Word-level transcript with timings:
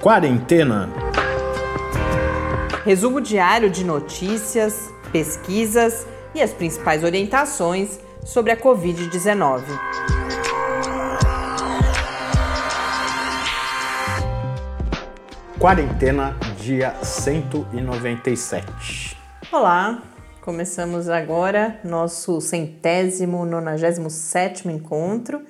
Quarentena. 0.00 0.88
Resumo 2.86 3.20
diário 3.20 3.68
de 3.68 3.84
notícias, 3.84 4.90
pesquisas 5.12 6.06
e 6.34 6.40
as 6.40 6.54
principais 6.54 7.04
orientações 7.04 8.00
sobre 8.24 8.50
a 8.50 8.56
Covid-19. 8.56 9.62
Quarentena, 15.58 16.34
dia 16.58 16.94
197. 17.04 19.18
Olá, 19.52 20.02
começamos 20.40 21.10
agora 21.10 21.78
nosso 21.84 22.40
centésimo, 22.40 23.44
nonagésimo 23.44 24.08
sétimo 24.08 24.72
encontro 24.72 25.42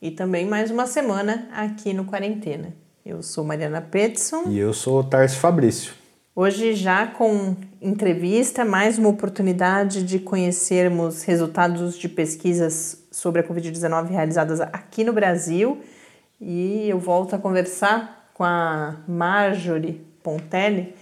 e 0.00 0.10
também 0.10 0.46
mais 0.46 0.70
uma 0.70 0.86
semana 0.86 1.46
aqui 1.52 1.92
no 1.92 2.06
Quarentena. 2.06 2.87
Eu 3.08 3.22
sou 3.22 3.42
Mariana 3.42 3.80
Petson. 3.80 4.44
E 4.48 4.58
eu 4.58 4.74
sou 4.74 5.02
Tarso 5.02 5.38
Fabrício. 5.38 5.94
Hoje, 6.36 6.74
já 6.74 7.06
com 7.06 7.56
entrevista, 7.80 8.66
mais 8.66 8.98
uma 8.98 9.08
oportunidade 9.08 10.02
de 10.02 10.18
conhecermos 10.18 11.22
resultados 11.22 11.96
de 11.96 12.06
pesquisas 12.06 13.02
sobre 13.10 13.40
a 13.40 13.44
Covid-19 13.48 14.10
realizadas 14.10 14.60
aqui 14.60 15.04
no 15.04 15.14
Brasil. 15.14 15.80
E 16.38 16.86
eu 16.86 16.98
volto 16.98 17.34
a 17.34 17.38
conversar 17.38 18.30
com 18.34 18.44
a 18.44 18.96
Marjorie 19.08 20.04
Pontelli, 20.22 20.94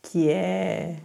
que 0.00 0.30
é 0.30 0.96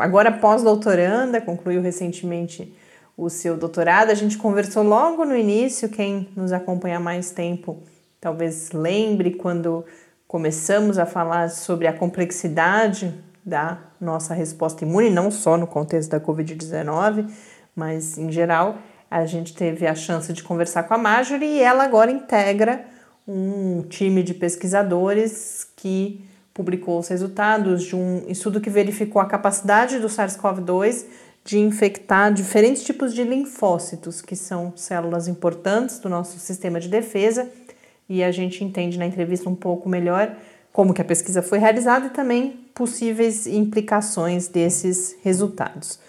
agora 0.00 0.32
pós-doutoranda, 0.32 1.40
concluiu 1.40 1.80
recentemente 1.80 2.74
o 3.16 3.30
seu 3.30 3.56
doutorado. 3.56 4.10
A 4.10 4.14
gente 4.14 4.36
conversou 4.36 4.82
logo 4.82 5.24
no 5.24 5.36
início, 5.36 5.88
quem 5.88 6.28
nos 6.34 6.50
acompanha 6.50 6.96
há 6.96 7.00
mais 7.00 7.30
tempo 7.30 7.80
talvez 8.20 8.70
lembre 8.72 9.32
quando 9.32 9.84
começamos 10.28 10.98
a 10.98 11.06
falar 11.06 11.48
sobre 11.50 11.86
a 11.86 11.92
complexidade 11.92 13.12
da 13.44 13.78
nossa 14.00 14.34
resposta 14.34 14.84
imune, 14.84 15.10
não 15.10 15.30
só 15.30 15.56
no 15.56 15.66
contexto 15.66 16.10
da 16.10 16.20
Covid-19, 16.20 17.28
mas 17.74 18.18
em 18.18 18.30
geral. 18.30 18.78
A 19.10 19.26
gente 19.26 19.54
teve 19.54 19.88
a 19.88 19.94
chance 19.94 20.32
de 20.32 20.40
conversar 20.40 20.84
com 20.84 20.94
a 20.94 20.98
Marjorie 20.98 21.56
e 21.56 21.60
ela 21.60 21.82
agora 21.82 22.12
integra 22.12 22.84
um 23.26 23.82
time 23.82 24.22
de 24.22 24.34
pesquisadores 24.34 25.66
que 25.74 26.24
publicou 26.54 26.98
os 26.98 27.08
resultados 27.08 27.82
de 27.82 27.96
um 27.96 28.22
estudo 28.28 28.60
que 28.60 28.70
verificou 28.70 29.20
a 29.20 29.26
capacidade 29.26 29.98
do 29.98 30.08
SARS-CoV-2 30.08 31.06
de 31.44 31.58
infectar 31.58 32.32
diferentes 32.32 32.84
tipos 32.84 33.14
de 33.14 33.24
linfócitos, 33.24 34.20
que 34.20 34.36
são 34.36 34.72
células 34.76 35.26
importantes 35.26 35.98
do 35.98 36.08
nosso 36.08 36.38
sistema 36.38 36.78
de 36.78 36.88
defesa, 36.88 37.50
e 38.10 38.22
a 38.24 38.32
gente 38.32 38.64
entende 38.64 38.98
na 38.98 39.06
entrevista 39.06 39.48
um 39.48 39.54
pouco 39.54 39.88
melhor 39.88 40.34
como 40.72 40.92
que 40.92 41.00
a 41.00 41.04
pesquisa 41.04 41.40
foi 41.40 41.58
realizada 41.58 42.06
e 42.06 42.10
também 42.10 42.66
possíveis 42.74 43.46
implicações 43.46 44.48
desses 44.48 45.16
resultados. 45.22 46.00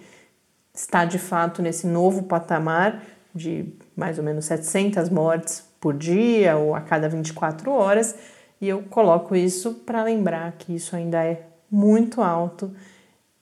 está 0.73 1.05
de 1.05 1.17
fato 1.17 1.61
nesse 1.61 1.87
novo 1.87 2.23
patamar 2.23 3.01
de 3.33 3.73
mais 3.95 4.17
ou 4.17 4.25
menos 4.25 4.43
700 4.43 5.07
mortes 5.07 5.63
por 5.79 5.93
dia 5.93 6.57
ou 6.57 6.75
a 6.75 6.81
cada 6.81 7.07
24 7.07 7.71
horas, 7.71 8.13
e 8.59 8.67
eu 8.67 8.83
coloco 8.89 9.37
isso 9.37 9.75
para 9.85 10.03
lembrar 10.03 10.51
que 10.59 10.75
isso 10.75 10.97
ainda 10.97 11.23
é 11.23 11.43
muito 11.71 12.21
alto 12.21 12.75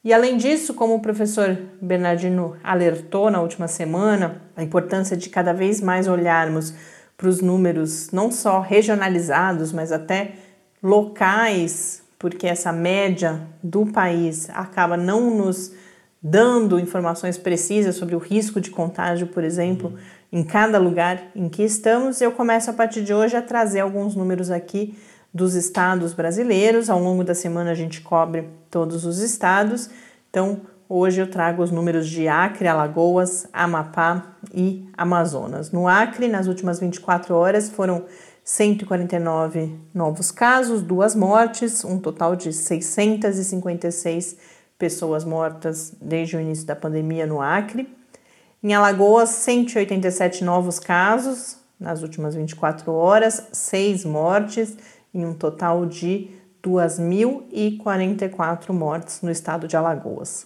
e 0.05 0.13
além 0.13 0.37
disso, 0.37 0.75
como 0.75 0.93
o 0.93 0.99
professor 0.99 1.57
Bernardino 1.81 2.55
alertou 2.63 3.31
na 3.31 3.41
última 3.41 3.67
semana, 3.67 4.39
a 4.55 4.61
importância 4.61 5.17
de 5.17 5.29
cada 5.29 5.51
vez 5.51 5.81
mais 5.81 6.07
olharmos 6.07 6.75
para 7.17 7.27
os 7.27 7.41
números 7.41 8.11
não 8.11 8.31
só 8.31 8.59
regionalizados, 8.59 9.71
mas 9.71 9.91
até 9.91 10.33
locais, 10.83 12.03
porque 12.19 12.45
essa 12.45 12.71
média 12.71 13.41
do 13.63 13.87
país 13.87 14.47
acaba 14.51 14.95
não 14.95 15.35
nos 15.35 15.73
dando 16.21 16.79
informações 16.79 17.35
precisas 17.35 17.95
sobre 17.95 18.15
o 18.15 18.19
risco 18.19 18.61
de 18.61 18.69
contágio, 18.69 19.25
por 19.25 19.43
exemplo, 19.43 19.97
em 20.31 20.43
cada 20.43 20.77
lugar 20.77 21.31
em 21.35 21.49
que 21.49 21.63
estamos. 21.63 22.21
Eu 22.21 22.31
começo 22.31 22.69
a 22.69 22.73
partir 22.73 23.03
de 23.03 23.11
hoje 23.11 23.35
a 23.35 23.41
trazer 23.41 23.79
alguns 23.79 24.15
números 24.15 24.51
aqui 24.51 24.95
dos 25.35 25.53
estados 25.53 26.13
brasileiros. 26.13 26.89
Ao 26.89 26.97
longo 26.97 27.21
da 27.21 27.35
semana 27.35 27.71
a 27.71 27.75
gente 27.75 27.99
cobre 27.99 28.47
todos 28.71 29.03
os 29.03 29.19
estados. 29.19 29.89
Então, 30.29 30.61
hoje 30.87 31.21
eu 31.21 31.29
trago 31.29 31.61
os 31.61 31.71
números 31.71 32.07
de 32.07 32.25
Acre, 32.29 32.69
Alagoas, 32.69 33.45
Amapá 33.51 34.37
e 34.53 34.87
Amazonas. 34.97 35.73
No 35.73 35.89
Acre, 35.89 36.29
nas 36.29 36.47
últimas 36.47 36.79
24 36.79 37.35
horas, 37.35 37.69
foram 37.69 38.05
149 38.45 39.77
novos 39.93 40.31
casos, 40.31 40.81
duas 40.81 41.13
mortes, 41.13 41.83
um 41.83 41.99
total 41.99 42.37
de 42.37 42.53
656 42.53 44.37
pessoas 44.79 45.25
mortas 45.25 45.91
desde 45.99 46.37
o 46.37 46.39
início 46.39 46.65
da 46.65 46.77
pandemia 46.77 47.25
no 47.25 47.41
Acre. 47.41 47.93
Em 48.63 48.73
Alagoas, 48.73 49.31
187 49.31 50.45
novos 50.45 50.79
casos 50.79 51.57
nas 51.79 52.01
últimas 52.01 52.35
24 52.35 52.89
horas, 52.91 53.47
seis 53.51 54.05
mortes 54.05 54.77
em 55.15 55.25
um 55.25 55.33
total 55.33 55.85
de 55.85 56.29
2.044 56.61 58.73
mortes 58.73 59.21
no 59.21 59.31
estado 59.31 59.65
de 59.67 59.77
Alagoas. 59.77 60.45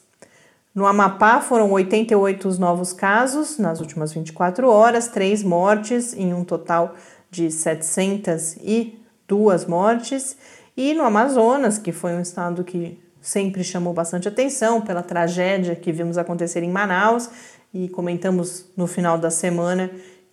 No 0.75 0.85
Amapá 0.85 1.41
foram 1.41 1.71
88 1.71 2.59
novos 2.59 2.93
casos 2.93 3.57
nas 3.57 3.81
últimas 3.81 4.13
24 4.13 4.69
horas, 4.69 5.07
três 5.07 5.41
mortes 5.43 6.13
em 6.13 6.31
um 6.33 6.45
total 6.45 6.93
de 7.31 7.49
702 7.51 9.65
mortes. 9.65 10.37
E 10.77 10.93
no 10.93 11.03
Amazonas, 11.03 11.79
que 11.79 11.91
foi 11.91 12.13
um 12.13 12.21
estado 12.21 12.63
que 12.63 13.01
sempre 13.19 13.63
chamou 13.63 13.91
bastante 13.93 14.27
atenção 14.27 14.81
pela 14.81 15.01
tragédia 15.01 15.75
que 15.75 15.91
vimos 15.91 16.15
acontecer 16.17 16.61
em 16.63 16.69
Manaus 16.69 17.29
e 17.73 17.89
comentamos 17.89 18.65
no 18.77 18.85
final 18.87 19.17
da 19.17 19.29
semana 19.29 19.91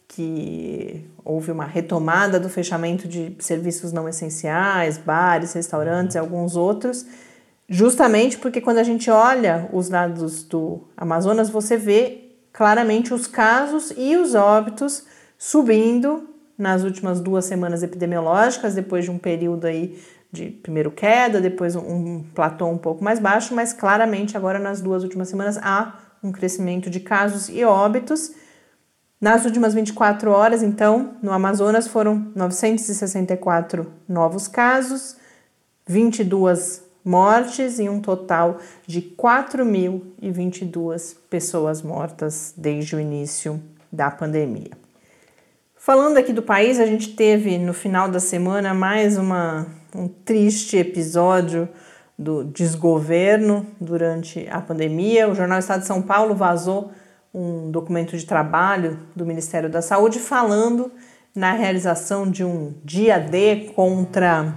que 0.09 1.05
houve 1.25 1.51
uma 1.51 1.65
retomada 1.65 2.39
do 2.39 2.49
fechamento 2.49 3.09
de 3.09 3.37
serviços 3.39 3.93
não 3.93 4.09
essenciais, 4.09 4.97
bares, 4.97 5.53
restaurantes 5.53 6.15
e 6.15 6.19
alguns 6.19 6.57
outros, 6.57 7.05
justamente 7.69 8.39
porque 8.39 8.61
quando 8.61 8.79
a 8.79 8.85
gente 8.85 9.11
olha 9.11 9.69
os 9.73 9.89
dados 9.89 10.45
do 10.45 10.85
Amazonas, 10.97 11.51
você 11.51 11.77
vê 11.77 12.31
claramente 12.53 13.13
os 13.13 13.27
casos 13.27 13.93
e 13.97 14.17
os 14.17 14.35
óbitos 14.35 15.05
subindo 15.37 16.31
nas 16.57 16.85
últimas 16.85 17.21
duas 17.21 17.45
semanas 17.45 17.83
epidemiológicas, 17.83 18.75
depois 18.75 19.05
de 19.05 19.11
um 19.11 19.19
período 19.19 19.67
aí 19.67 20.01
de 20.33 20.51
primeiro 20.51 20.91
queda, 20.91 21.41
depois 21.41 21.77
um 21.77 22.23
platô 22.35 22.67
um 22.67 22.79
pouco 22.79 23.03
mais 23.03 23.19
baixo, 23.19 23.55
mas 23.55 23.73
claramente 23.73 24.37
agora 24.37 24.59
nas 24.59 24.81
duas 24.81 25.03
últimas 25.03 25.29
semanas 25.29 25.59
há 25.59 25.99
um 26.23 26.33
crescimento 26.33 26.89
de 26.89 27.01
casos 27.01 27.49
e 27.49 27.65
óbitos 27.65 28.33
nas 29.21 29.45
últimas 29.45 29.75
24 29.75 30.31
horas, 30.31 30.63
então, 30.63 31.17
no 31.23 31.33
Amazonas 31.33 31.89
foram 31.89 32.31
964 32.35 33.91
novos 34.09 34.47
casos, 34.47 35.17
22 35.87 36.85
mortes 37.05 37.79
e 37.79 37.87
um 37.89 38.01
total 38.01 38.59
de 38.87 39.01
4.022 39.01 41.17
pessoas 41.31 41.81
mortas 41.81 42.53
desde 42.57 42.97
o 42.97 43.01
início 43.01 43.63
da 43.93 44.11
pandemia. 44.11 44.73
Falando 45.77 46.19
aqui 46.19 46.33
do 46.33 46.43
país, 46.43 46.81
a 46.81 46.87
gente 46.87 47.15
teve 47.15 47.57
no 47.59 47.73
final 47.73 48.11
da 48.11 48.19
semana 48.19 48.75
mais 48.75 49.17
uma, 49.17 49.69
um 49.95 50.09
triste 50.09 50.77
episódio 50.77 51.69
do 52.19 52.43
desgoverno 52.43 53.65
durante 53.81 54.49
a 54.51 54.61
pandemia. 54.61 55.29
O 55.29 55.35
jornal 55.35 55.61
Estado 55.61 55.83
de 55.83 55.87
São 55.87 56.03
Paulo 56.03 56.35
vazou 56.35 56.91
um 57.37 57.71
documento 57.71 58.17
de 58.17 58.25
trabalho 58.25 58.99
do 59.15 59.27
Ministério 59.27 59.69
da 59.69 59.83
Saúde 59.83 60.19
falando 60.19 60.91
na 61.35 61.53
realização 61.53 62.31
de 62.31 62.43
um 62.43 62.73
dia 62.83 63.19
D 63.19 63.73
contra 63.77 64.57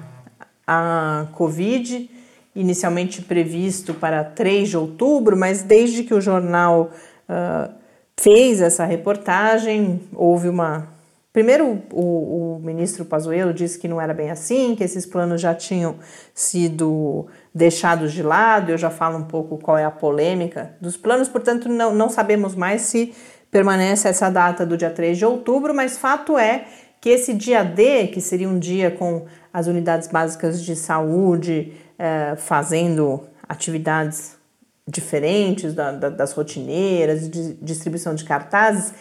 a 0.66 1.28
Covid, 1.34 2.10
inicialmente 2.56 3.22
previsto 3.22 3.94
para 3.94 4.24
3 4.24 4.70
de 4.70 4.78
outubro, 4.78 5.36
mas 5.36 5.62
desde 5.62 6.04
que 6.04 6.14
o 6.14 6.22
jornal 6.22 6.92
uh, 7.28 7.70
fez 8.18 8.62
essa 8.62 8.86
reportagem, 8.86 10.02
houve 10.16 10.48
uma 10.48 10.88
Primeiro, 11.32 11.84
o, 11.94 12.56
o, 12.56 12.60
ministro 12.60 13.06
Pazuello 13.06 13.54
disse 13.54 13.78
que 13.78 13.88
não 13.88 14.02
era 14.02 14.16
bem 14.16 14.32
assim, 14.32 14.76
que 14.76 14.84
esses 14.84 15.06
planos 15.06 15.40
já 15.40 15.54
tinham 15.54 15.98
sido 16.34 17.28
deixados 17.54 18.12
de 18.14 18.24
lado. 18.24 18.72
Eu 18.72 18.78
já 18.78 18.90
falo 18.90 19.18
um 19.20 19.26
pouco 19.26 19.60
qual 19.60 19.78
é 19.78 19.86
a 19.86 19.92
polêmica 19.92 20.76
dos 20.82 20.98
planos, 20.98 21.30
portanto, 21.30 21.70
não, 21.70 21.94
não 21.94 22.10
sabemos 22.10 22.56
mais 22.56 22.82
se 22.82 23.14
permanece 23.52 24.08
essa 24.08 24.30
data 24.30 24.66
do 24.66 24.76
dia 24.76 24.90
3 24.90 25.18
de 25.18 25.26
outubro, 25.26 25.74
mas 25.74 25.98
fato 25.98 26.38
é 26.38 26.66
que 27.00 27.10
esse 27.10 27.34
dia 27.34 27.64
D, 27.64 28.08
que 28.08 28.22
seria 28.22 28.50
um 28.50 28.60
dia 28.60 28.92
com 28.92 29.26
as 29.54 29.68
unidades 29.68 30.08
básicas 30.08 30.64
de 30.64 30.76
saúde 30.76 31.74
eh, 31.98 32.36
fazendo 32.38 33.28
atividades 33.48 34.38
diferentes 34.88 35.74
da, 35.74 35.92
da, 35.92 36.10
das 36.10 36.34
rotineiras, 36.34 37.30
de 37.30 37.54
distribuição 37.56 38.14
de 38.16 38.24
cartazes, 38.26 38.94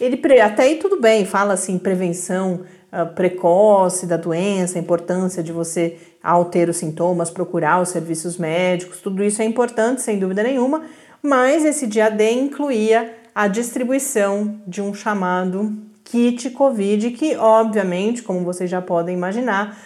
ele 0.00 0.40
até 0.40 0.64
aí 0.64 0.76
tudo 0.76 1.00
bem, 1.00 1.24
fala 1.24 1.54
assim, 1.54 1.78
prevenção 1.78 2.62
uh, 2.92 3.14
precoce 3.14 4.06
da 4.06 4.16
doença, 4.16 4.78
a 4.78 4.80
importância 4.80 5.42
de 5.42 5.52
você, 5.52 5.96
ao 6.22 6.46
ter 6.46 6.68
os 6.68 6.76
sintomas, 6.76 7.30
procurar 7.30 7.80
os 7.80 7.90
serviços 7.90 8.36
médicos, 8.36 9.00
tudo 9.00 9.22
isso 9.22 9.40
é 9.40 9.44
importante, 9.44 10.02
sem 10.02 10.18
dúvida 10.18 10.42
nenhuma, 10.42 10.82
mas 11.22 11.64
esse 11.64 11.86
dia 11.86 12.10
D 12.10 12.32
incluía 12.32 13.14
a 13.34 13.48
distribuição 13.48 14.60
de 14.66 14.82
um 14.82 14.92
chamado 14.92 15.76
kit 16.04 16.50
COVID, 16.50 17.10
que 17.12 17.36
obviamente, 17.36 18.22
como 18.22 18.44
vocês 18.44 18.68
já 18.68 18.82
podem 18.82 19.16
imaginar, 19.16 19.78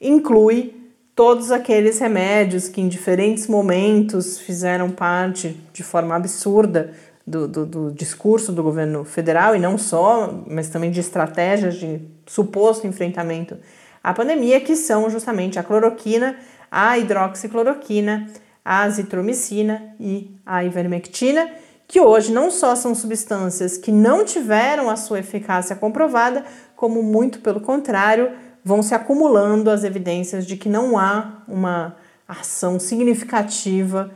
inclui 0.00 0.74
todos 1.14 1.50
aqueles 1.50 1.98
remédios 1.98 2.68
que 2.68 2.80
em 2.80 2.88
diferentes 2.88 3.46
momentos 3.46 4.38
fizeram 4.38 4.90
parte 4.90 5.56
de 5.72 5.82
forma 5.82 6.16
absurda 6.16 6.94
do, 7.26 7.46
do, 7.46 7.66
do, 7.66 7.92
discurso 7.92 8.52
do 8.52 8.62
governo 8.62 9.04
federal 9.04 9.54
e 9.54 9.58
não 9.58 9.76
só, 9.78 10.42
mas 10.46 10.68
também 10.68 10.90
de 10.90 11.00
estratégias 11.00 11.76
de 11.76 12.00
suposto 12.26 12.86
enfrentamento 12.86 13.56
à 14.02 14.12
pandemia, 14.12 14.60
que 14.60 14.74
são 14.74 15.08
justamente 15.10 15.58
a 15.58 15.62
cloroquina, 15.62 16.36
a 16.70 16.98
hidroxicloroquina, 16.98 18.28
a 18.64 18.82
azitromicina 18.82 19.94
e 19.98 20.34
a 20.44 20.64
ivermectina, 20.64 21.50
que 21.86 22.00
hoje 22.00 22.32
não 22.32 22.50
só 22.50 22.76
são 22.76 22.94
substâncias 22.94 23.76
que 23.76 23.90
não 23.90 24.24
tiveram 24.24 24.88
a 24.88 24.96
sua 24.96 25.18
eficácia 25.18 25.74
comprovada, 25.74 26.44
como 26.76 27.02
muito 27.02 27.40
pelo 27.40 27.60
contrário, 27.60 28.30
vão 28.64 28.82
se 28.82 28.94
acumulando 28.94 29.70
as 29.70 29.84
evidências 29.84 30.46
de 30.46 30.56
que 30.56 30.68
não 30.68 30.98
há 30.98 31.42
uma 31.48 31.96
ação 32.28 32.78
significativa 32.78 34.12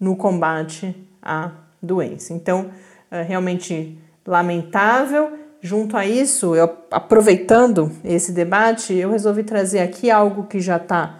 no 0.00 0.16
combate 0.16 0.96
à 1.20 1.50
doença. 1.82 2.32
Então, 2.32 2.70
é 3.10 3.22
realmente 3.22 3.98
lamentável. 4.26 5.32
Junto 5.60 5.96
a 5.96 6.06
isso, 6.06 6.54
eu, 6.54 6.70
aproveitando 6.90 7.92
esse 8.04 8.32
debate, 8.32 8.94
eu 8.94 9.10
resolvi 9.10 9.44
trazer 9.44 9.80
aqui 9.80 10.10
algo 10.10 10.44
que 10.44 10.60
já 10.60 10.76
está, 10.76 11.18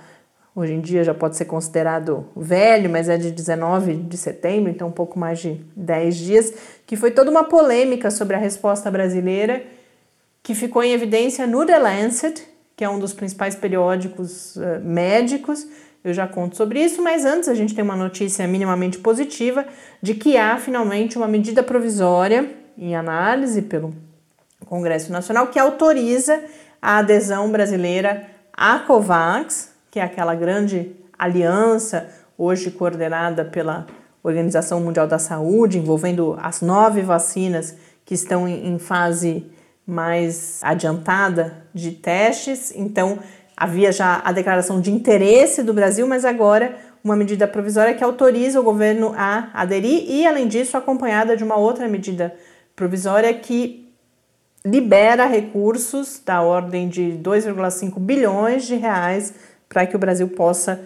hoje 0.54 0.72
em 0.72 0.80
dia 0.80 1.04
já 1.04 1.14
pode 1.14 1.36
ser 1.36 1.44
considerado 1.44 2.26
velho, 2.36 2.90
mas 2.90 3.08
é 3.08 3.16
de 3.16 3.30
19 3.30 3.94
de 3.94 4.16
setembro, 4.16 4.70
então 4.70 4.88
um 4.88 4.92
pouco 4.92 5.18
mais 5.18 5.38
de 5.38 5.60
10 5.76 6.16
dias, 6.16 6.54
que 6.86 6.96
foi 6.96 7.10
toda 7.12 7.30
uma 7.30 7.44
polêmica 7.44 8.10
sobre 8.10 8.34
a 8.34 8.38
resposta 8.38 8.90
brasileira 8.90 9.62
que 10.42 10.54
ficou 10.54 10.82
em 10.82 10.92
evidência 10.92 11.46
no 11.46 11.64
The 11.64 11.78
Lancet, 11.78 12.42
que 12.74 12.84
é 12.84 12.88
um 12.88 12.98
dos 12.98 13.12
principais 13.12 13.54
periódicos 13.54 14.56
uh, 14.56 14.80
médicos. 14.82 15.66
Eu 16.04 16.12
já 16.12 16.26
conto 16.26 16.56
sobre 16.56 16.82
isso, 16.82 17.00
mas 17.00 17.24
antes 17.24 17.48
a 17.48 17.54
gente 17.54 17.74
tem 17.74 17.84
uma 17.84 17.94
notícia 17.94 18.46
minimamente 18.48 18.98
positiva 18.98 19.64
de 20.00 20.14
que 20.14 20.36
há 20.36 20.58
finalmente 20.58 21.16
uma 21.16 21.28
medida 21.28 21.62
provisória 21.62 22.50
em 22.76 22.96
análise 22.96 23.62
pelo 23.62 23.94
Congresso 24.66 25.12
Nacional 25.12 25.46
que 25.46 25.58
autoriza 25.58 26.42
a 26.80 26.98
adesão 26.98 27.52
brasileira 27.52 28.26
à 28.52 28.80
COVAX, 28.80 29.72
que 29.90 30.00
é 30.00 30.02
aquela 30.02 30.34
grande 30.34 30.96
aliança 31.16 32.08
hoje 32.36 32.72
coordenada 32.72 33.44
pela 33.44 33.86
Organização 34.24 34.80
Mundial 34.80 35.06
da 35.06 35.18
Saúde, 35.18 35.78
envolvendo 35.78 36.36
as 36.40 36.60
nove 36.60 37.02
vacinas 37.02 37.76
que 38.04 38.14
estão 38.14 38.48
em 38.48 38.78
fase 38.78 39.46
mais 39.86 40.60
adiantada 40.62 41.64
de 41.74 41.92
testes, 41.92 42.72
então 42.74 43.18
havia 43.56 43.92
já 43.92 44.20
a 44.24 44.32
declaração 44.32 44.80
de 44.80 44.90
interesse 44.90 45.62
do 45.62 45.72
Brasil, 45.72 46.06
mas 46.06 46.24
agora 46.24 46.76
uma 47.04 47.16
medida 47.16 47.48
provisória 47.48 47.94
que 47.94 48.04
autoriza 48.04 48.60
o 48.60 48.62
governo 48.62 49.12
a 49.16 49.50
aderir 49.52 50.04
e, 50.08 50.26
além 50.26 50.46
disso, 50.46 50.76
acompanhada 50.76 51.36
de 51.36 51.42
uma 51.42 51.56
outra 51.56 51.88
medida 51.88 52.34
provisória 52.76 53.32
que 53.34 53.92
libera 54.64 55.26
recursos 55.26 56.22
da 56.24 56.40
ordem 56.40 56.88
de 56.88 57.18
2,5 57.22 57.98
bilhões 57.98 58.64
de 58.64 58.76
reais 58.76 59.34
para 59.68 59.84
que 59.86 59.96
o 59.96 59.98
Brasil 59.98 60.28
possa 60.28 60.80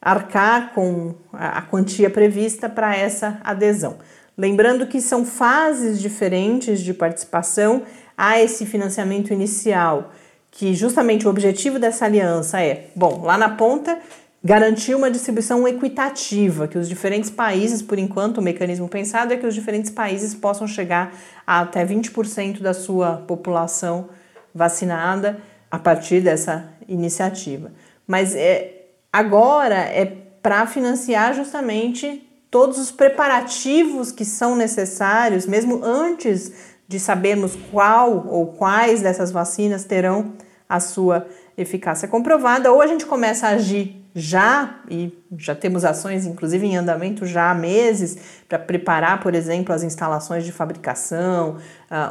arcar 0.00 0.72
com 0.72 1.14
a 1.32 1.60
quantia 1.62 2.08
prevista 2.08 2.68
para 2.68 2.96
essa 2.96 3.40
adesão. 3.42 3.98
Lembrando 4.36 4.86
que 4.86 5.00
são 5.00 5.24
fases 5.24 6.00
diferentes 6.00 6.80
de 6.80 6.94
participação 6.94 7.82
a 8.16 8.40
esse 8.40 8.64
financiamento 8.64 9.32
inicial, 9.32 10.12
que 10.58 10.74
justamente 10.74 11.24
o 11.24 11.30
objetivo 11.30 11.78
dessa 11.78 12.04
aliança 12.04 12.60
é, 12.60 12.88
bom, 12.96 13.22
lá 13.22 13.38
na 13.38 13.48
ponta, 13.48 13.96
garantir 14.42 14.92
uma 14.92 15.08
distribuição 15.08 15.68
equitativa, 15.68 16.66
que 16.66 16.76
os 16.76 16.88
diferentes 16.88 17.30
países, 17.30 17.80
por 17.80 17.96
enquanto, 17.96 18.38
o 18.38 18.42
mecanismo 18.42 18.88
pensado 18.88 19.32
é 19.32 19.36
que 19.36 19.46
os 19.46 19.54
diferentes 19.54 19.88
países 19.88 20.34
possam 20.34 20.66
chegar 20.66 21.12
a 21.46 21.60
até 21.60 21.86
20% 21.86 22.60
da 22.60 22.74
sua 22.74 23.18
população 23.18 24.08
vacinada 24.52 25.40
a 25.70 25.78
partir 25.78 26.22
dessa 26.22 26.68
iniciativa. 26.88 27.70
Mas 28.04 28.34
é, 28.34 28.86
agora 29.12 29.76
é 29.76 30.06
para 30.42 30.66
financiar 30.66 31.34
justamente 31.34 32.28
todos 32.50 32.78
os 32.78 32.90
preparativos 32.90 34.10
que 34.10 34.24
são 34.24 34.56
necessários, 34.56 35.46
mesmo 35.46 35.84
antes 35.84 36.50
de 36.88 36.98
sabermos 36.98 37.56
qual 37.70 38.26
ou 38.26 38.48
quais 38.48 39.02
dessas 39.02 39.30
vacinas 39.30 39.84
terão 39.84 40.32
a 40.68 40.80
sua 40.80 41.26
eficácia 41.56 42.06
comprovada, 42.06 42.70
ou 42.70 42.80
a 42.80 42.86
gente 42.86 43.06
começa 43.06 43.46
a 43.46 43.50
agir 43.50 44.04
já, 44.14 44.80
e 44.90 45.12
já 45.36 45.54
temos 45.54 45.84
ações, 45.84 46.26
inclusive 46.26 46.66
em 46.66 46.76
andamento 46.76 47.24
já 47.24 47.50
há 47.50 47.54
meses, 47.54 48.18
para 48.48 48.58
preparar, 48.58 49.20
por 49.20 49.34
exemplo, 49.34 49.74
as 49.74 49.82
instalações 49.82 50.44
de 50.44 50.52
fabricação, 50.52 51.56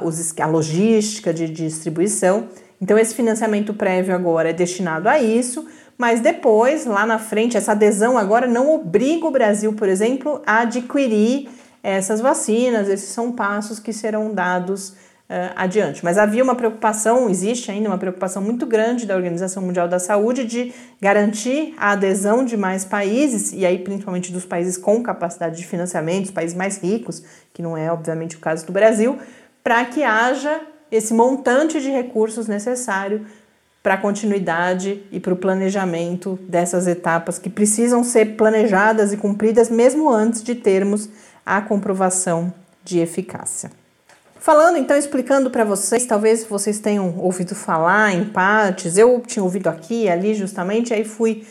os, 0.04 0.34
a 0.40 0.46
logística 0.46 1.34
de 1.34 1.48
distribuição. 1.50 2.48
Então, 2.82 2.98
esse 2.98 3.14
financiamento 3.14 3.74
prévio 3.74 4.16
agora 4.16 4.50
é 4.50 4.54
destinado 4.54 5.10
a 5.10 5.20
isso, 5.20 5.68
mas 5.98 6.22
depois, 6.22 6.86
lá 6.86 7.06
na 7.06 7.20
frente, 7.20 7.58
essa 7.58 7.72
adesão 7.72 8.18
agora 8.18 8.48
não 8.48 8.74
obriga 8.74 9.26
o 9.26 9.32
Brasil, 9.32 9.74
por 9.74 9.90
exemplo, 9.90 10.42
a 10.46 10.60
adquirir 10.60 11.50
essas 11.82 12.22
vacinas, 12.22 12.88
esses 12.88 13.10
são 13.10 13.32
passos 13.32 13.80
que 13.80 13.94
serão 13.94 14.34
dados 14.34 14.94
uh, 15.30 15.54
adiante. 15.56 16.04
Mas 16.04 16.18
havia 16.18 16.44
uma 16.44 16.56
preocupação, 16.56 17.30
existe 17.30 17.70
ainda 17.72 17.90
uma 17.90 17.98
preocupação 17.98 18.42
muito 18.42 18.66
grande 18.66 19.06
da 19.06 19.16
Organização 19.16 19.62
Mundial 19.64 19.88
da 19.88 20.00
Saúde 20.00 20.46
de 20.46 20.74
garantir 21.02 21.74
a 21.78 21.92
adesão 21.92 22.44
de 22.44 22.58
mais 22.58 22.86
países, 22.86 23.54
e 23.54 23.66
aí 23.66 23.80
principalmente 23.80 24.32
dos 24.32 24.46
países 24.46 24.78
com 24.78 25.02
capacidade 25.02 25.58
de 25.58 25.66
financiamento, 25.66 26.26
os 26.26 26.32
países 26.32 26.56
mais 26.56 26.78
ricos, 26.78 27.24
que 27.54 27.62
não 27.62 27.78
é 27.78 27.92
obviamente 27.92 28.36
o 28.36 28.40
caso 28.40 28.66
do 28.66 28.72
Brasil, 28.72 29.18
para 29.64 29.84
que 29.86 30.04
haja 30.04 30.62
esse 30.92 31.14
montante 31.14 31.82
de 31.82 31.90
recursos 31.90 32.48
necessário 32.48 33.26
para 33.84 33.94
a 33.94 33.98
continuidade 33.98 35.04
e 35.12 35.20
para 35.20 35.34
o 35.34 35.38
planejamento 35.38 36.38
dessas 36.42 36.88
etapas 36.88 37.40
que 37.40 37.50
precisam 37.50 38.04
ser 38.04 38.36
planejadas 38.36 39.14
e 39.14 39.18
cumpridas 39.18 39.70
mesmo 39.70 40.10
antes 40.10 40.44
de 40.44 40.56
termos 40.56 41.10
a 41.46 41.62
comprovação 41.62 42.54
de 42.84 43.00
eficácia. 43.00 43.72
Falando 44.40 44.78
então, 44.78 44.96
explicando 44.96 45.50
para 45.50 45.64
vocês, 45.64 46.06
talvez 46.06 46.46
vocês 46.46 46.80
tenham 46.80 47.18
ouvido 47.18 47.56
falar 47.56 48.14
em 48.14 48.26
partes, 48.26 48.98
eu 48.98 49.22
tinha 49.26 49.44
ouvido 49.44 49.68
aqui 49.68 50.04
e 50.04 50.10
ali 50.10 50.34
justamente, 50.36 50.94
aí 50.94 51.04
fui 51.04 51.46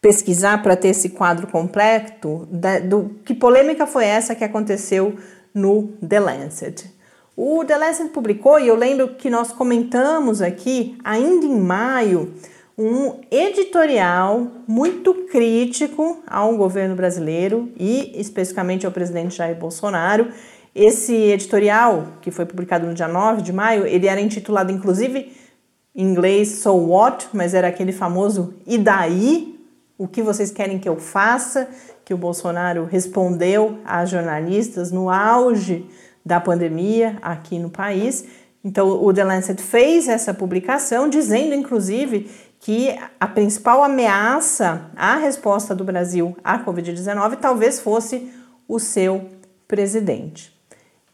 pesquisar 0.00 0.62
para 0.62 0.76
ter 0.76 0.88
esse 0.88 1.10
quadro 1.10 1.46
completo 1.46 2.46
da, 2.50 2.78
do 2.78 3.16
que 3.24 3.34
polêmica 3.34 3.86
foi 3.86 4.04
essa 4.04 4.34
que 4.34 4.44
aconteceu 4.44 5.16
no 5.52 5.88
The 6.06 6.20
Lancet. 6.20 6.98
O 7.36 7.64
The 7.64 7.76
Lancet 7.76 8.10
publicou, 8.10 8.58
e 8.58 8.68
eu 8.68 8.74
lembro 8.74 9.14
que 9.14 9.30
nós 9.30 9.52
comentamos 9.52 10.42
aqui, 10.42 10.98
ainda 11.04 11.46
em 11.46 11.58
maio, 11.58 12.34
um 12.76 13.20
editorial 13.30 14.46
muito 14.66 15.12
crítico 15.12 16.22
ao 16.26 16.56
governo 16.56 16.94
brasileiro 16.94 17.72
e 17.76 18.12
especificamente 18.20 18.86
ao 18.86 18.92
presidente 18.92 19.36
Jair 19.36 19.56
Bolsonaro. 19.56 20.28
Esse 20.80 21.12
editorial, 21.12 22.06
que 22.22 22.30
foi 22.30 22.46
publicado 22.46 22.86
no 22.86 22.94
dia 22.94 23.08
9 23.08 23.42
de 23.42 23.52
maio, 23.52 23.84
ele 23.84 24.06
era 24.06 24.20
intitulado 24.20 24.70
inclusive 24.70 25.32
em 25.92 26.04
inglês 26.04 26.60
So 26.60 26.72
What, 26.72 27.30
mas 27.32 27.52
era 27.52 27.66
aquele 27.66 27.90
famoso 27.90 28.54
e 28.64 28.78
daí? 28.78 29.58
O 29.98 30.06
que 30.06 30.22
vocês 30.22 30.52
querem 30.52 30.78
que 30.78 30.88
eu 30.88 30.96
faça? 30.96 31.68
Que 32.04 32.14
o 32.14 32.16
Bolsonaro 32.16 32.84
respondeu 32.84 33.80
a 33.84 34.04
jornalistas 34.04 34.92
no 34.92 35.10
auge 35.10 35.84
da 36.24 36.38
pandemia 36.38 37.18
aqui 37.20 37.58
no 37.58 37.70
país. 37.70 38.24
Então, 38.62 38.88
o 39.04 39.12
The 39.12 39.24
Lancet 39.24 39.60
fez 39.60 40.06
essa 40.06 40.32
publicação 40.32 41.08
dizendo, 41.08 41.54
inclusive, 41.54 42.30
que 42.60 42.96
a 43.18 43.26
principal 43.26 43.82
ameaça 43.82 44.92
à 44.94 45.16
resposta 45.16 45.74
do 45.74 45.82
Brasil 45.82 46.36
à 46.44 46.64
Covid-19 46.64 47.38
talvez 47.40 47.80
fosse 47.80 48.32
o 48.68 48.78
seu 48.78 49.28
presidente. 49.66 50.57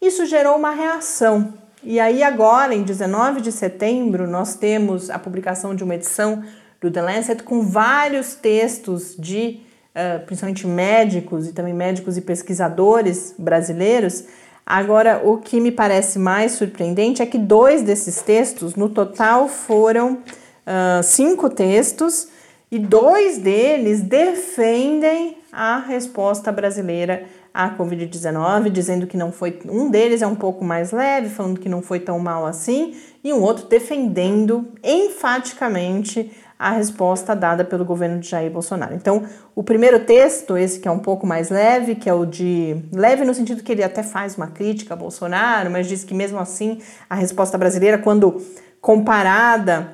Isso 0.05 0.23
gerou 0.27 0.55
uma 0.55 0.69
reação. 0.69 1.55
E 1.83 1.99
aí, 1.99 2.21
agora, 2.21 2.75
em 2.75 2.83
19 2.83 3.41
de 3.41 3.51
setembro, 3.51 4.27
nós 4.27 4.53
temos 4.53 5.09
a 5.09 5.17
publicação 5.17 5.73
de 5.73 5.83
uma 5.83 5.95
edição 5.95 6.43
do 6.79 6.91
The 6.91 7.01
Lancet 7.01 7.41
com 7.41 7.63
vários 7.63 8.35
textos 8.35 9.15
de, 9.17 9.61
uh, 9.95 10.23
principalmente 10.27 10.67
médicos 10.67 11.47
e 11.47 11.53
também 11.53 11.73
médicos 11.73 12.17
e 12.17 12.21
pesquisadores 12.21 13.33
brasileiros. 13.35 14.25
Agora, 14.63 15.23
o 15.23 15.39
que 15.39 15.59
me 15.59 15.71
parece 15.71 16.19
mais 16.19 16.51
surpreendente 16.51 17.23
é 17.23 17.25
que 17.25 17.39
dois 17.39 17.81
desses 17.81 18.21
textos, 18.21 18.75
no 18.75 18.89
total, 18.89 19.47
foram 19.47 20.19
uh, 20.19 21.01
cinco 21.01 21.49
textos 21.49 22.27
e 22.71 22.77
dois 22.77 23.39
deles 23.39 24.03
defendem 24.03 25.39
a 25.51 25.79
resposta 25.79 26.51
brasileira 26.51 27.25
à 27.55 27.69
Covid-19, 27.69 28.69
dizendo 28.69 29.07
que 29.07 29.15
não 29.15 29.31
foi. 29.31 29.57
Um 29.65 29.89
deles 29.89 30.21
é 30.21 30.27
um 30.27 30.35
pouco 30.35 30.65
mais 30.65 30.91
leve, 30.91 31.29
falando 31.29 31.57
que 31.57 31.69
não 31.69 31.81
foi 31.81 32.01
tão 32.01 32.19
mal 32.19 32.45
assim, 32.45 32.93
e 33.23 33.31
um 33.31 33.41
outro 33.41 33.65
defendendo 33.67 34.67
enfaticamente 34.83 36.29
a 36.59 36.71
resposta 36.71 37.33
dada 37.33 37.63
pelo 37.63 37.85
governo 37.85 38.19
de 38.19 38.29
Jair 38.29 38.51
Bolsonaro. 38.51 38.93
Então, 38.93 39.23
o 39.55 39.63
primeiro 39.63 40.01
texto, 40.01 40.57
esse 40.57 40.79
que 40.79 40.87
é 40.87 40.91
um 40.91 40.99
pouco 40.99 41.25
mais 41.25 41.49
leve, 41.49 41.95
que 41.95 42.09
é 42.09 42.13
o 42.13 42.25
de. 42.25 42.75
leve 42.91 43.23
no 43.23 43.33
sentido 43.33 43.63
que 43.63 43.71
ele 43.71 43.83
até 43.83 44.03
faz 44.03 44.35
uma 44.35 44.47
crítica 44.47 44.93
a 44.93 44.97
Bolsonaro, 44.97 45.71
mas 45.71 45.87
diz 45.87 46.03
que 46.03 46.13
mesmo 46.13 46.37
assim 46.37 46.81
a 47.09 47.15
resposta 47.15 47.57
brasileira, 47.57 47.97
quando 47.97 48.41
comparada 48.81 49.91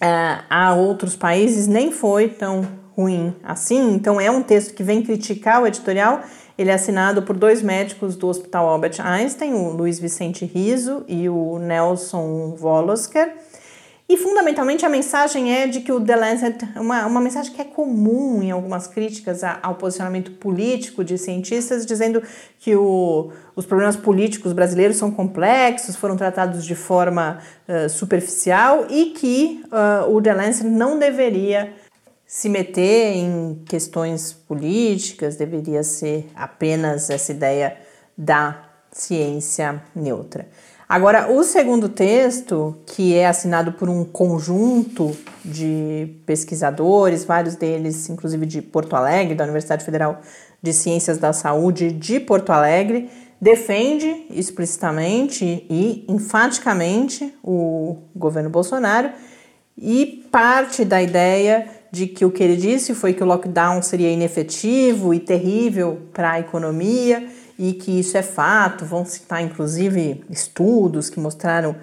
é, 0.00 0.38
a 0.48 0.74
outros 0.74 1.16
países 1.16 1.66
nem 1.66 1.90
foi 1.90 2.28
tão 2.28 2.84
ruim 2.96 3.34
assim. 3.42 3.94
Então 3.94 4.20
é 4.20 4.30
um 4.30 4.42
texto 4.42 4.74
que 4.74 4.82
vem 4.82 5.02
criticar 5.02 5.62
o 5.62 5.66
editorial. 5.66 6.22
Ele 6.56 6.70
é 6.70 6.74
assinado 6.74 7.22
por 7.22 7.36
dois 7.36 7.62
médicos 7.62 8.14
do 8.16 8.28
Hospital 8.28 8.68
Albert 8.68 9.00
Einstein, 9.00 9.54
o 9.54 9.70
Luiz 9.70 9.98
Vicente 9.98 10.44
Riso 10.44 11.04
e 11.08 11.28
o 11.28 11.58
Nelson 11.58 12.54
Volosker. 12.56 13.34
E 14.06 14.18
fundamentalmente 14.18 14.84
a 14.84 14.88
mensagem 14.88 15.52
é 15.52 15.66
de 15.66 15.80
que 15.80 15.90
o 15.90 15.98
The 15.98 16.14
Lancet, 16.14 16.58
uma, 16.76 17.06
uma 17.06 17.20
mensagem 17.22 17.52
que 17.52 17.60
é 17.60 17.64
comum 17.64 18.42
em 18.42 18.50
algumas 18.50 18.86
críticas 18.86 19.40
ao 19.42 19.76
posicionamento 19.76 20.32
político 20.32 21.02
de 21.02 21.16
cientistas, 21.16 21.86
dizendo 21.86 22.22
que 22.60 22.76
o, 22.76 23.32
os 23.56 23.64
problemas 23.64 23.96
políticos 23.96 24.52
brasileiros 24.52 24.98
são 24.98 25.10
complexos, 25.10 25.96
foram 25.96 26.16
tratados 26.18 26.66
de 26.66 26.74
forma 26.74 27.38
uh, 27.66 27.88
superficial 27.88 28.86
e 28.90 29.06
que 29.06 29.64
uh, 29.72 30.14
o 30.14 30.20
The 30.20 30.34
Lancet 30.34 30.66
não 30.66 30.98
deveria 30.98 31.72
se 32.34 32.48
meter 32.48 33.14
em 33.14 33.62
questões 33.64 34.32
políticas, 34.32 35.36
deveria 35.36 35.84
ser 35.84 36.28
apenas 36.34 37.08
essa 37.08 37.30
ideia 37.30 37.76
da 38.18 38.70
ciência 38.90 39.80
neutra. 39.94 40.48
Agora, 40.88 41.30
o 41.30 41.44
segundo 41.44 41.88
texto, 41.88 42.76
que 42.86 43.14
é 43.14 43.28
assinado 43.28 43.74
por 43.74 43.88
um 43.88 44.04
conjunto 44.04 45.16
de 45.44 46.12
pesquisadores, 46.26 47.24
vários 47.24 47.54
deles, 47.54 48.10
inclusive 48.10 48.44
de 48.46 48.60
Porto 48.60 48.96
Alegre, 48.96 49.36
da 49.36 49.44
Universidade 49.44 49.84
Federal 49.84 50.20
de 50.60 50.72
Ciências 50.72 51.18
da 51.18 51.32
Saúde 51.32 51.92
de 51.92 52.18
Porto 52.18 52.50
Alegre, 52.50 53.10
defende 53.40 54.26
explicitamente 54.30 55.64
e 55.70 56.04
enfaticamente 56.08 57.32
o 57.44 57.98
governo 58.12 58.50
Bolsonaro 58.50 59.12
e 59.78 60.26
parte 60.32 60.84
da 60.84 61.00
ideia 61.00 61.68
de 61.94 62.08
que 62.08 62.24
o 62.24 62.30
que 62.30 62.42
ele 62.42 62.56
disse 62.56 62.92
foi 62.92 63.14
que 63.14 63.22
o 63.22 63.26
lockdown 63.26 63.80
seria 63.80 64.10
inefetivo 64.10 65.14
e 65.14 65.20
terrível 65.20 66.00
para 66.12 66.32
a 66.32 66.40
economia 66.40 67.28
e 67.56 67.72
que 67.72 68.00
isso 68.00 68.18
é 68.18 68.22
fato. 68.22 68.84
Vão 68.84 69.04
citar, 69.04 69.40
inclusive, 69.40 70.24
estudos 70.28 71.08
que 71.08 71.20
mostraram 71.20 71.76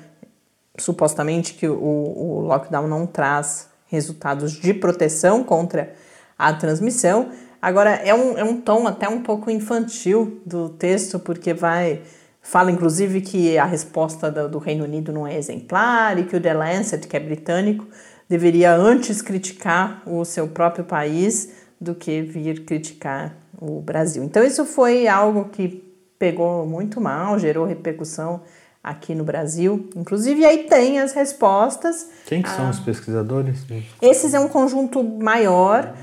supostamente 0.78 1.54
que 1.54 1.66
o, 1.66 1.74
o 1.74 2.42
lockdown 2.42 2.90
não 2.90 3.08
traz 3.08 3.70
resultados 3.88 4.52
de 4.52 4.74
proteção 4.74 5.46
contra 5.46 5.94
a 6.38 6.52
transmissão. 6.52 7.30
Agora, 7.62 7.92
é 7.92 8.14
um, 8.14 8.38
é 8.38 8.44
um 8.44 8.60
tom 8.60 8.88
até 8.88 9.08
um 9.08 9.22
pouco 9.22 9.50
infantil 9.50 10.42
do 10.46 10.68
texto, 10.70 11.20
porque 11.20 11.54
vai. 11.54 12.02
Fala 12.44 12.72
inclusive 12.72 13.22
que 13.22 13.58
a 13.58 13.66
resposta 13.66 14.30
do, 14.30 14.50
do 14.50 14.58
Reino 14.58 14.84
Unido 14.84 15.14
não 15.14 15.26
é 15.28 15.38
exemplar 15.38 16.18
e 16.18 16.24
que 16.24 16.36
o 16.36 16.42
The 16.42 16.54
Lancet, 16.54 17.08
que 17.08 17.16
é 17.16 17.20
britânico, 17.20 17.86
deveria 18.32 18.74
antes 18.74 19.22
criticar 19.22 20.02
o 20.06 20.24
seu 20.24 20.48
próprio 20.48 20.86
país 20.86 21.52
do 21.82 21.94
que 21.94 22.22
vir 22.22 22.64
criticar 22.64 23.36
o 23.60 23.82
Brasil. 23.82 24.24
Então, 24.24 24.42
isso 24.42 24.64
foi 24.64 25.06
algo 25.06 25.50
que 25.50 25.84
pegou 26.18 26.66
muito 26.66 27.02
mal, 27.02 27.38
gerou 27.38 27.66
repercussão 27.66 28.40
aqui 28.82 29.14
no 29.14 29.26
Brasil. 29.26 29.90
Inclusive, 29.98 30.46
aí 30.46 30.60
tem 30.60 31.02
as 31.02 31.12
respostas. 31.12 32.08
Quem 32.26 32.42
que 32.42 32.50
são 32.50 32.68
ah, 32.68 32.70
os 32.70 32.80
pesquisadores? 32.80 33.66
Esses 34.02 34.34
é 34.34 34.40
um 34.40 34.48
conjunto 34.48 35.04
maior. 35.04 35.94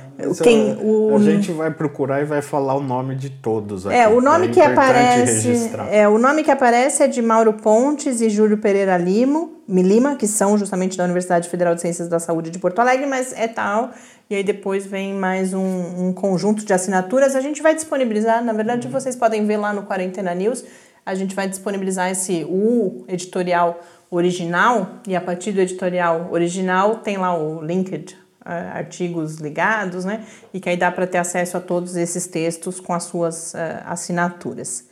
Quem, 0.42 0.76
o, 0.82 1.14
a 1.14 1.18
gente 1.20 1.52
vai 1.52 1.70
procurar 1.70 2.20
e 2.20 2.25
vai 2.25 2.42
falar 2.42 2.75
o 2.75 2.82
nome 2.82 3.14
de 3.14 3.30
todos 3.30 3.87
aqui. 3.87 3.96
É, 3.96 4.08
o 4.08 4.20
nome 4.20 4.48
é 4.48 4.50
que 4.50 4.60
aparece. 4.60 5.70
É, 5.92 6.08
o 6.08 6.18
nome 6.18 6.42
que 6.42 6.50
aparece 6.50 7.04
é 7.04 7.06
de 7.06 7.22
Mauro 7.22 7.52
Pontes 7.52 8.20
e 8.20 8.28
Júlio 8.28 8.58
Pereira 8.58 8.96
Limo, 8.96 9.52
Lima, 9.68 10.16
que 10.16 10.26
são 10.26 10.58
justamente 10.58 10.98
da 10.98 11.04
Universidade 11.04 11.48
Federal 11.48 11.75
de 11.75 11.82
Ciências 11.82 12.08
da 12.08 12.18
Saúde 12.18 12.50
de 12.50 12.58
Porto 12.58 12.80
Alegre, 12.80 13.06
mas 13.06 13.32
é 13.32 13.46
tal 13.46 13.90
e 14.30 14.34
aí 14.34 14.44
depois 14.44 14.84
vem 14.84 15.14
mais 15.14 15.54
um, 15.54 16.08
um 16.08 16.12
conjunto 16.12 16.64
de 16.64 16.72
assinaturas. 16.72 17.34
A 17.34 17.40
gente 17.40 17.62
vai 17.62 17.75
disponibilizar, 17.75 18.44
na 18.44 18.52
verdade 18.52 18.87
uhum. 18.87 18.92
vocês 18.92 19.16
podem 19.16 19.46
ver 19.46 19.56
lá 19.56 19.72
no 19.72 19.84
Quarentena 19.84 20.34
News, 20.34 20.64
a 21.04 21.14
gente 21.14 21.34
vai 21.34 21.48
disponibilizar 21.48 22.10
esse 22.10 22.44
o 22.44 23.04
editorial 23.08 23.80
original 24.10 25.00
e 25.06 25.16
a 25.16 25.20
partir 25.20 25.52
do 25.52 25.60
editorial 25.60 26.28
original 26.30 26.96
tem 26.96 27.16
lá 27.16 27.38
o 27.38 27.62
linked 27.62 28.17
artigos 28.52 29.37
ligados, 29.37 30.05
né? 30.05 30.25
E 30.52 30.61
que 30.61 30.69
aí 30.69 30.76
dá 30.76 30.90
para 30.90 31.07
ter 31.07 31.19
acesso 31.19 31.57
a 31.57 31.61
todos 31.61 31.97
esses 31.97 32.26
textos 32.26 32.81
com 32.81 32.93
as 32.93 33.05
suas 33.05 33.55
uh, 33.55 33.59
assinaturas. 33.87 34.88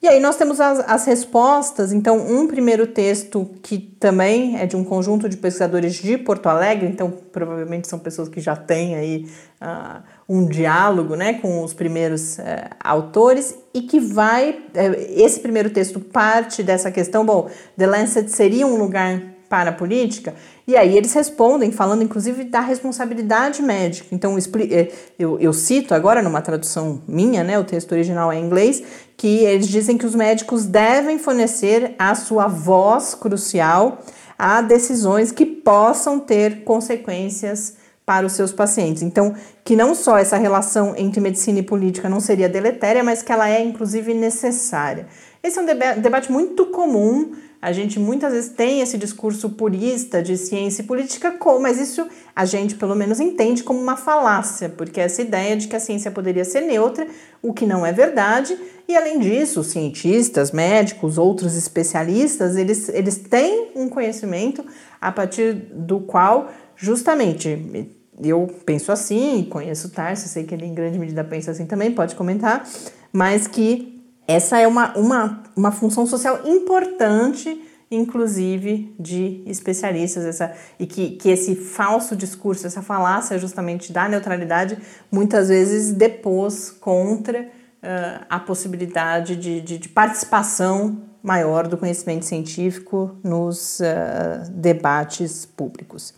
E 0.00 0.06
aí 0.06 0.20
nós 0.20 0.36
temos 0.36 0.60
as, 0.60 0.78
as, 0.88 1.04
respostas. 1.06 1.92
Então, 1.92 2.18
um 2.18 2.46
primeiro 2.46 2.86
texto 2.86 3.50
que 3.60 3.78
também 3.78 4.56
é 4.56 4.64
de 4.64 4.76
um 4.76 4.84
conjunto 4.84 5.28
de 5.28 5.36
pesquisadores 5.36 5.94
de 5.94 6.16
Porto 6.16 6.48
Alegre, 6.48 6.86
então 6.86 7.10
provavelmente 7.10 7.88
são 7.88 7.98
pessoas 7.98 8.28
que 8.28 8.40
já 8.40 8.54
têm 8.54 8.94
aí 8.94 9.28
uh, 9.60 10.00
um 10.28 10.46
diálogo 10.46 11.16
né, 11.16 11.34
com 11.34 11.64
os 11.64 11.74
primeiros 11.74 12.38
uh, 12.38 12.42
autores 12.82 13.58
e 13.74 13.82
que 13.82 13.98
vai. 13.98 14.50
Uh, 14.50 15.20
esse 15.24 15.40
primeiro 15.40 15.70
texto 15.70 15.98
parte 15.98 16.62
dessa 16.62 16.92
questão, 16.92 17.26
bom, 17.26 17.50
The 17.76 17.86
Lancet 17.88 18.30
seria 18.30 18.68
um 18.68 18.76
lugar 18.76 19.20
para 19.48 19.70
a 19.70 19.72
política? 19.72 20.32
E 20.68 20.76
aí 20.76 20.98
eles 20.98 21.14
respondem, 21.14 21.72
falando 21.72 22.04
inclusive 22.04 22.44
da 22.44 22.60
responsabilidade 22.60 23.62
médica. 23.62 24.08
Então 24.12 24.36
eh, 24.38 24.92
eu, 25.18 25.40
eu 25.40 25.50
cito 25.54 25.94
agora 25.94 26.20
numa 26.20 26.42
tradução 26.42 27.00
minha, 27.08 27.42
né, 27.42 27.58
o 27.58 27.64
texto 27.64 27.92
original 27.92 28.30
é 28.30 28.36
em 28.36 28.44
inglês, 28.44 28.82
que 29.16 29.44
eles 29.44 29.66
dizem 29.66 29.96
que 29.96 30.04
os 30.04 30.14
médicos 30.14 30.66
devem 30.66 31.18
fornecer 31.18 31.94
a 31.98 32.14
sua 32.14 32.48
voz 32.48 33.14
crucial 33.14 34.02
a 34.38 34.60
decisões 34.60 35.32
que 35.32 35.46
possam 35.46 36.20
ter 36.20 36.62
consequências 36.64 37.76
para 38.04 38.26
os 38.26 38.32
seus 38.32 38.52
pacientes. 38.52 39.02
Então, 39.02 39.34
que 39.64 39.74
não 39.74 39.94
só 39.94 40.18
essa 40.18 40.36
relação 40.36 40.94
entre 40.96 41.18
medicina 41.18 41.60
e 41.60 41.62
política 41.62 42.10
não 42.10 42.20
seria 42.20 42.48
deletéria, 42.48 43.02
mas 43.02 43.22
que 43.22 43.32
ela 43.32 43.48
é 43.48 43.62
inclusive 43.62 44.12
necessária. 44.12 45.06
Esse 45.42 45.58
é 45.58 45.62
um 45.62 45.66
debate 46.00 46.30
muito 46.30 46.66
comum 46.66 47.32
a 47.60 47.72
gente 47.72 47.98
muitas 47.98 48.32
vezes 48.32 48.50
tem 48.50 48.80
esse 48.80 48.96
discurso 48.96 49.50
purista 49.50 50.22
de 50.22 50.36
ciência 50.36 50.82
e 50.82 50.86
política, 50.86 51.36
mas 51.60 51.78
isso 51.78 52.06
a 52.34 52.44
gente 52.44 52.76
pelo 52.76 52.94
menos 52.94 53.18
entende 53.18 53.64
como 53.64 53.80
uma 53.80 53.96
falácia, 53.96 54.68
porque 54.68 55.00
essa 55.00 55.22
ideia 55.22 55.56
de 55.56 55.66
que 55.66 55.74
a 55.74 55.80
ciência 55.80 56.10
poderia 56.10 56.44
ser 56.44 56.60
neutra, 56.60 57.06
o 57.42 57.52
que 57.52 57.66
não 57.66 57.84
é 57.84 57.92
verdade, 57.92 58.56
e 58.86 58.96
além 58.96 59.18
disso, 59.18 59.64
cientistas, 59.64 60.52
médicos, 60.52 61.18
outros 61.18 61.56
especialistas, 61.56 62.56
eles, 62.56 62.88
eles 62.88 63.18
têm 63.18 63.72
um 63.74 63.88
conhecimento 63.88 64.64
a 65.00 65.10
partir 65.10 65.52
do 65.52 66.00
qual, 66.00 66.50
justamente, 66.76 67.92
eu 68.22 68.46
penso 68.64 68.92
assim, 68.92 69.46
conheço 69.50 69.88
o 69.88 69.90
Tarso, 69.90 70.28
sei 70.28 70.44
que 70.44 70.54
ele 70.54 70.64
em 70.64 70.74
grande 70.74 70.98
medida 70.98 71.24
pensa 71.24 71.50
assim 71.50 71.66
também, 71.66 71.90
pode 71.90 72.14
comentar, 72.14 72.66
mas 73.12 73.48
que 73.48 73.97
essa 74.28 74.58
é 74.58 74.68
uma, 74.68 74.94
uma, 74.94 75.42
uma 75.56 75.72
função 75.72 76.06
social 76.06 76.42
importante, 76.44 77.64
inclusive, 77.90 78.94
de 79.00 79.42
especialistas, 79.46 80.26
essa, 80.26 80.52
e 80.78 80.86
que, 80.86 81.12
que 81.12 81.30
esse 81.30 81.56
falso 81.56 82.14
discurso, 82.14 82.66
essa 82.66 82.82
falácia 82.82 83.38
justamente 83.38 83.90
da 83.90 84.06
neutralidade, 84.06 84.76
muitas 85.10 85.48
vezes 85.48 85.94
depôs 85.94 86.70
contra 86.70 87.40
uh, 87.40 88.26
a 88.28 88.38
possibilidade 88.38 89.34
de, 89.34 89.62
de, 89.62 89.78
de 89.78 89.88
participação 89.88 91.04
maior 91.22 91.66
do 91.66 91.78
conhecimento 91.78 92.26
científico 92.26 93.16
nos 93.24 93.80
uh, 93.80 94.50
debates 94.50 95.46
públicos. 95.46 96.12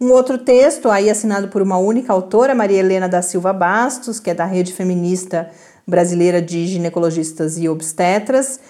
Um 0.00 0.12
outro 0.12 0.38
texto, 0.38 0.90
aí 0.90 1.10
assinado 1.10 1.48
por 1.48 1.60
uma 1.60 1.76
única 1.76 2.12
autora, 2.12 2.54
Maria 2.54 2.78
Helena 2.78 3.08
da 3.08 3.20
Silva 3.20 3.52
Bastos, 3.52 4.20
que 4.20 4.30
é 4.30 4.34
da 4.34 4.44
Rede 4.44 4.72
Feminista 4.72 5.50
Brasileira 5.88 6.42
de 6.42 6.66
Ginecologistas 6.66 7.56
e 7.56 7.66
Obstetras. 7.66 8.60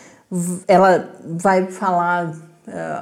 Ela 0.69 1.11
vai 1.25 1.67
falar, 1.67 2.29
uh, 2.29 2.33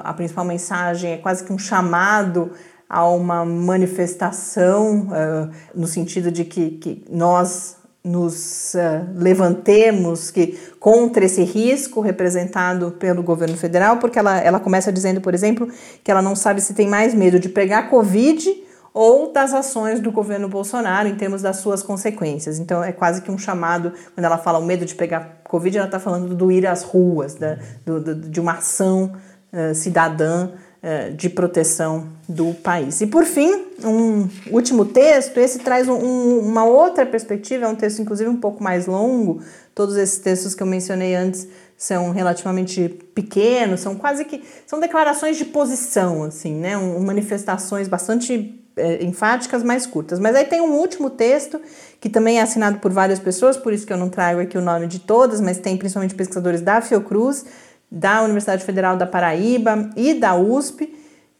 a 0.03 0.11
principal 0.11 0.43
mensagem 0.43 1.11
é 1.11 1.17
quase 1.17 1.43
que 1.43 1.53
um 1.53 1.59
chamado 1.59 2.51
a 2.89 3.07
uma 3.07 3.45
manifestação, 3.45 5.09
uh, 5.09 5.51
no 5.75 5.85
sentido 5.85 6.31
de 6.31 6.45
que, 6.45 6.71
que 6.71 7.05
nós 7.11 7.75
nos 8.03 8.73
uh, 8.73 9.05
levantemos 9.15 10.31
que, 10.31 10.57
contra 10.79 11.25
esse 11.25 11.43
risco 11.43 12.01
representado 12.01 12.91
pelo 12.91 13.21
governo 13.21 13.55
federal, 13.55 13.97
porque 13.97 14.17
ela, 14.17 14.39
ela 14.39 14.59
começa 14.59 14.91
dizendo, 14.91 15.21
por 15.21 15.35
exemplo, 15.35 15.67
que 16.03 16.09
ela 16.09 16.23
não 16.23 16.35
sabe 16.35 16.59
se 16.59 16.73
tem 16.73 16.87
mais 16.87 17.13
medo 17.13 17.39
de 17.39 17.49
pegar 17.49 17.89
Covid 17.89 18.66
ou 18.97 19.31
das 19.31 19.53
ações 19.53 19.99
do 19.99 20.11
governo 20.11 20.49
Bolsonaro 20.49 21.07
em 21.07 21.13
termos 21.13 21.43
das 21.43 21.57
suas 21.57 21.83
consequências. 21.83 22.57
Então 22.57 22.83
é 22.83 22.91
quase 22.91 23.21
que 23.21 23.29
um 23.29 23.37
chamado, 23.37 23.93
quando 24.15 24.25
ela 24.25 24.39
fala 24.39 24.57
o 24.57 24.65
medo 24.65 24.85
de 24.85 24.95
pegar 24.95 25.39
Covid, 25.43 25.77
ela 25.77 25.85
está 25.85 25.99
falando 25.99 26.33
do 26.33 26.51
ir 26.51 26.65
às 26.65 26.81
ruas, 26.81 27.35
da, 27.35 27.59
do, 27.85 28.01
do, 28.01 28.15
de 28.15 28.39
uma 28.39 28.53
ação 28.53 29.13
uh, 29.53 29.75
cidadã 29.75 30.49
é, 30.81 31.11
de 31.11 31.29
proteção 31.29 32.07
do 32.27 32.55
país. 32.55 32.99
E 33.01 33.05
por 33.05 33.23
fim, 33.23 33.65
um 33.83 34.27
último 34.49 34.83
texto, 34.83 35.37
esse 35.37 35.59
traz 35.59 35.87
um, 35.87 36.39
uma 36.39 36.65
outra 36.65 37.05
perspectiva, 37.05 37.65
é 37.65 37.67
um 37.67 37.75
texto 37.75 38.01
inclusive 38.01 38.27
um 38.27 38.37
pouco 38.37 38.63
mais 38.63 38.87
longo, 38.87 39.43
todos 39.75 39.95
esses 39.95 40.17
textos 40.17 40.55
que 40.55 40.63
eu 40.63 40.67
mencionei 40.67 41.13
antes 41.13 41.47
são 41.77 42.09
relativamente 42.09 42.89
pequenos, 43.13 43.79
são 43.79 43.93
quase 43.93 44.25
que 44.25 44.43
são 44.65 44.79
declarações 44.79 45.37
de 45.37 45.45
posição, 45.45 46.23
assim, 46.23 46.55
né, 46.55 46.75
um, 46.75 46.99
manifestações 47.05 47.87
bastante 47.87 48.63
é, 48.77 49.03
enfáticas, 49.03 49.63
mais 49.63 49.85
curtas. 49.85 50.19
Mas 50.19 50.35
aí 50.35 50.45
tem 50.45 50.61
um 50.61 50.73
último 50.73 51.09
texto 51.09 51.59
que 51.99 52.09
também 52.09 52.39
é 52.39 52.41
assinado 52.41 52.79
por 52.79 52.91
várias 52.91 53.19
pessoas, 53.19 53.57
por 53.57 53.73
isso 53.73 53.85
que 53.85 53.91
eu 53.91 53.97
não 53.97 54.09
trago 54.09 54.39
aqui 54.39 54.57
o 54.57 54.61
nome 54.61 54.87
de 54.87 54.99
todas, 54.99 55.41
mas 55.41 55.57
tem 55.57 55.75
principalmente 55.77 56.15
pesquisadores 56.15 56.61
da 56.61 56.79
Fiocruz, 56.81 57.45
da 57.91 58.21
Universidade 58.21 58.63
Federal 58.63 58.97
da 58.97 59.05
Paraíba 59.05 59.89
e 59.95 60.13
da 60.13 60.35
USP, 60.35 60.93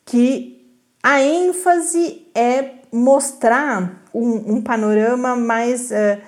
que 0.06 0.58
a 1.03 1.22
ênfase 1.22 2.27
é 2.34 2.72
mostrar 2.91 4.03
um, 4.13 4.56
um 4.56 4.62
panorama 4.62 5.36
mais 5.36 5.91
uh, 5.91 6.20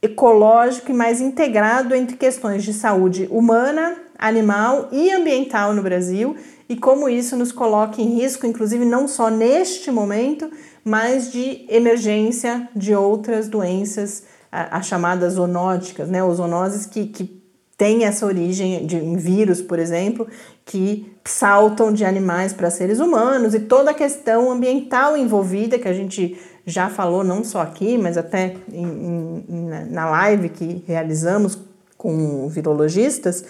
ecológico 0.00 0.90
e 0.90 0.94
mais 0.94 1.20
integrado 1.20 1.94
entre 1.94 2.16
questões 2.16 2.62
de 2.62 2.72
saúde 2.72 3.26
humana, 3.30 3.96
animal 4.18 4.88
e 4.92 5.10
ambiental 5.10 5.72
no 5.72 5.82
Brasil 5.82 6.36
e 6.68 6.76
como 6.76 7.08
isso 7.08 7.36
nos 7.36 7.52
coloca 7.52 8.00
em 8.00 8.14
risco, 8.20 8.46
inclusive 8.46 8.84
não 8.84 9.06
só 9.06 9.28
neste 9.28 9.90
momento, 9.90 10.50
mas 10.84 11.30
de 11.30 11.66
emergência 11.68 12.68
de 12.74 12.94
outras 12.94 13.48
doenças, 13.48 14.24
as 14.50 14.86
chamadas 14.86 15.34
zoonóticas, 15.34 16.08
né, 16.08 16.22
ou 16.22 16.34
zoonoses 16.34 16.86
que, 16.86 17.06
que 17.06 17.42
tem 17.76 18.04
essa 18.04 18.24
origem 18.24 18.86
de 18.86 18.96
em 18.96 19.16
vírus, 19.16 19.60
por 19.60 19.78
exemplo, 19.78 20.26
que 20.64 21.12
saltam 21.24 21.92
de 21.92 22.04
animais 22.04 22.52
para 22.52 22.70
seres 22.70 23.00
humanos 23.00 23.54
e 23.54 23.60
toda 23.60 23.90
a 23.90 23.94
questão 23.94 24.50
ambiental 24.50 25.16
envolvida 25.16 25.78
que 25.78 25.88
a 25.88 25.92
gente 25.92 26.38
já 26.64 26.88
falou 26.88 27.24
não 27.24 27.42
só 27.44 27.60
aqui, 27.60 27.98
mas 27.98 28.16
até 28.16 28.56
em, 28.72 29.44
em, 29.48 29.68
na 29.90 30.08
live 30.08 30.48
que 30.48 30.84
realizamos 30.86 31.58
com 31.96 32.48
virologistas, 32.48 33.44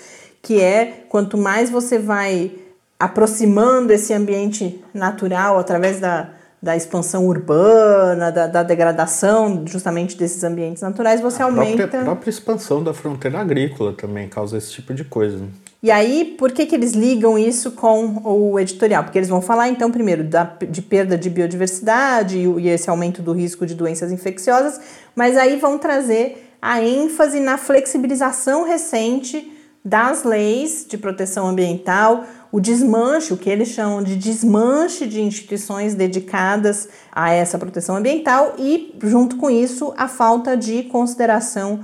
que 0.44 0.60
é 0.60 1.04
quanto 1.08 1.36
mais 1.38 1.70
você 1.70 1.98
vai 1.98 2.52
aproximando 3.00 3.92
esse 3.92 4.12
ambiente 4.12 4.84
natural 4.92 5.58
através 5.58 5.98
da, 5.98 6.28
da 6.62 6.76
expansão 6.76 7.26
urbana, 7.26 8.30
da, 8.30 8.46
da, 8.46 8.62
degradação 8.62 9.64
justamente 9.66 10.16
desses 10.16 10.44
ambientes 10.44 10.82
naturais, 10.82 11.20
você 11.20 11.42
a 11.42 11.46
aumenta. 11.46 11.76
Própria, 11.78 12.00
a 12.00 12.04
própria 12.04 12.30
expansão 12.30 12.84
da 12.84 12.92
fronteira 12.94 13.40
agrícola 13.40 13.94
também 13.94 14.28
causa 14.28 14.58
esse 14.58 14.70
tipo 14.70 14.94
de 14.94 15.02
coisa. 15.02 15.42
E 15.82 15.90
aí, 15.90 16.36
por 16.38 16.52
que, 16.52 16.66
que 16.66 16.74
eles 16.74 16.92
ligam 16.92 17.38
isso 17.38 17.72
com 17.72 18.22
o 18.24 18.60
editorial? 18.60 19.04
Porque 19.04 19.18
eles 19.18 19.28
vão 19.28 19.42
falar, 19.42 19.68
então, 19.68 19.90
primeiro, 19.90 20.24
da, 20.24 20.44
de 20.44 20.80
perda 20.80 21.18
de 21.18 21.28
biodiversidade 21.28 22.38
e, 22.38 22.46
e 22.60 22.68
esse 22.68 22.88
aumento 22.88 23.20
do 23.20 23.32
risco 23.32 23.66
de 23.66 23.74
doenças 23.74 24.12
infecciosas, 24.12 24.80
mas 25.16 25.36
aí 25.36 25.56
vão 25.56 25.78
trazer 25.78 26.52
a 26.60 26.82
ênfase 26.82 27.40
na 27.40 27.58
flexibilização 27.58 28.64
recente 28.64 29.53
das 29.84 30.24
leis 30.24 30.86
de 30.88 30.96
proteção 30.96 31.46
ambiental, 31.46 32.24
o 32.50 32.58
desmanche, 32.58 33.34
o 33.34 33.36
que 33.36 33.50
eles 33.50 33.68
chamam 33.68 34.02
de 34.02 34.16
desmanche 34.16 35.06
de 35.06 35.20
instituições 35.20 35.94
dedicadas 35.94 36.88
a 37.12 37.30
essa 37.32 37.58
proteção 37.58 37.96
ambiental 37.96 38.54
e, 38.58 38.96
junto 39.02 39.36
com 39.36 39.50
isso, 39.50 39.92
a 39.96 40.08
falta 40.08 40.56
de 40.56 40.84
consideração 40.84 41.80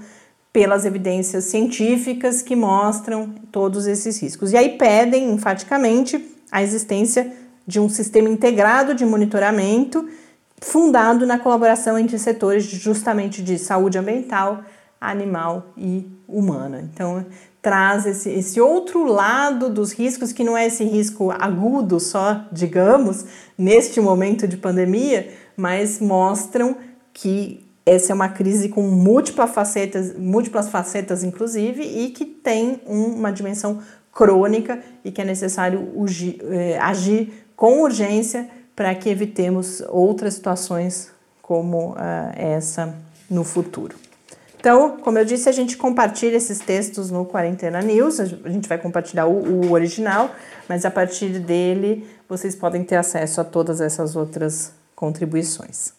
pelas 0.52 0.84
evidências 0.84 1.44
científicas 1.44 2.40
que 2.40 2.56
mostram 2.56 3.34
todos 3.52 3.86
esses 3.86 4.20
riscos. 4.20 4.52
E 4.52 4.56
aí 4.56 4.78
pedem 4.78 5.30
enfaticamente 5.30 6.24
a 6.50 6.62
existência 6.62 7.30
de 7.66 7.78
um 7.78 7.88
sistema 7.88 8.28
integrado 8.28 8.94
de 8.94 9.04
monitoramento 9.04 10.08
fundado 10.60 11.26
na 11.26 11.38
colaboração 11.38 11.98
entre 11.98 12.18
setores 12.18 12.64
justamente 12.64 13.42
de 13.42 13.58
saúde 13.58 13.98
ambiental, 13.98 14.62
animal 15.00 15.68
e 15.76 16.06
humana. 16.28 16.80
Então, 16.92 17.24
traz 17.62 18.06
esse, 18.06 18.30
esse 18.30 18.60
outro 18.60 19.04
lado 19.04 19.68
dos 19.68 19.92
riscos, 19.92 20.32
que 20.32 20.44
não 20.44 20.56
é 20.56 20.66
esse 20.66 20.84
risco 20.84 21.30
agudo 21.30 22.00
só, 22.00 22.46
digamos, 22.50 23.24
neste 23.56 24.00
momento 24.00 24.48
de 24.48 24.56
pandemia, 24.56 25.28
mas 25.56 26.00
mostram 26.00 26.76
que 27.12 27.66
essa 27.84 28.12
é 28.12 28.14
uma 28.14 28.28
crise 28.28 28.68
com 28.68 28.82
múltiplas 28.82 29.50
facetas, 29.50 30.14
múltiplas 30.16 30.68
facetas 30.68 31.24
inclusive, 31.24 31.82
e 31.82 32.10
que 32.10 32.24
tem 32.24 32.80
uma 32.86 33.30
dimensão 33.30 33.80
crônica 34.12 34.82
e 35.04 35.10
que 35.10 35.20
é 35.20 35.24
necessário 35.24 35.88
eh, 36.50 36.78
agir 36.80 37.46
com 37.56 37.82
urgência 37.82 38.48
para 38.74 38.94
que 38.94 39.08
evitemos 39.08 39.82
outras 39.88 40.34
situações 40.34 41.10
como 41.42 41.92
uh, 41.92 41.96
essa 42.34 42.94
no 43.28 43.44
futuro. 43.44 43.96
Então, 44.60 44.98
como 44.98 45.18
eu 45.18 45.24
disse, 45.24 45.48
a 45.48 45.52
gente 45.52 45.74
compartilha 45.78 46.36
esses 46.36 46.58
textos 46.58 47.10
no 47.10 47.24
Quarentena 47.24 47.80
News, 47.80 48.20
a 48.20 48.26
gente 48.26 48.68
vai 48.68 48.76
compartilhar 48.76 49.24
o, 49.24 49.64
o, 49.64 49.72
original, 49.72 50.30
mas 50.68 50.84
a 50.84 50.90
partir 50.90 51.38
dele 51.38 52.06
vocês 52.28 52.54
podem 52.54 52.84
ter 52.84 52.96
acesso 52.96 53.40
a 53.40 53.44
todas 53.44 53.80
essas 53.80 54.14
outras 54.14 54.74
contribuições. 54.94 55.94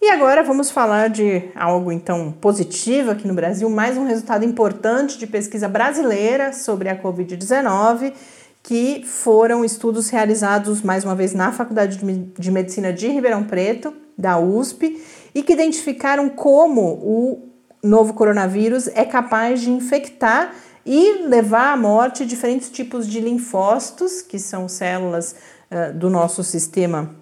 E 0.00 0.08
agora 0.10 0.44
vamos 0.44 0.70
falar 0.70 1.10
de 1.10 1.42
algo 1.56 1.90
então 1.90 2.30
positivo 2.40 3.10
aqui 3.10 3.26
no 3.26 3.34
Brasil, 3.34 3.68
mais 3.68 3.98
um 3.98 4.06
resultado 4.06 4.44
importante 4.44 5.18
de 5.18 5.26
pesquisa 5.26 5.68
brasileira 5.68 6.52
sobre 6.52 6.88
a 6.88 6.96
Covid-19, 6.96 8.12
que 8.62 9.02
foram 9.04 9.64
estudos 9.64 10.08
realizados 10.08 10.82
mais 10.82 11.04
uma 11.04 11.16
vez 11.16 11.34
na 11.34 11.50
Faculdade 11.50 11.98
de 12.38 12.50
Medicina 12.52 12.92
de 12.92 13.08
Ribeirão 13.08 13.42
Preto, 13.42 13.92
da 14.16 14.38
USP, 14.38 15.02
e 15.34 15.42
que 15.42 15.52
identificaram 15.52 16.28
como 16.28 16.80
o 16.80 17.53
novo 17.84 18.14
coronavírus 18.14 18.88
é 18.88 19.04
capaz 19.04 19.60
de 19.60 19.70
infectar 19.70 20.54
e 20.86 21.26
levar 21.26 21.72
à 21.72 21.76
morte 21.76 22.26
diferentes 22.26 22.70
tipos 22.70 23.06
de 23.06 23.20
linfócitos, 23.20 24.22
que 24.22 24.38
são 24.38 24.68
células 24.68 25.34
uh, 25.70 25.92
do 25.96 26.10
nosso 26.10 26.42
sistema 26.42 27.14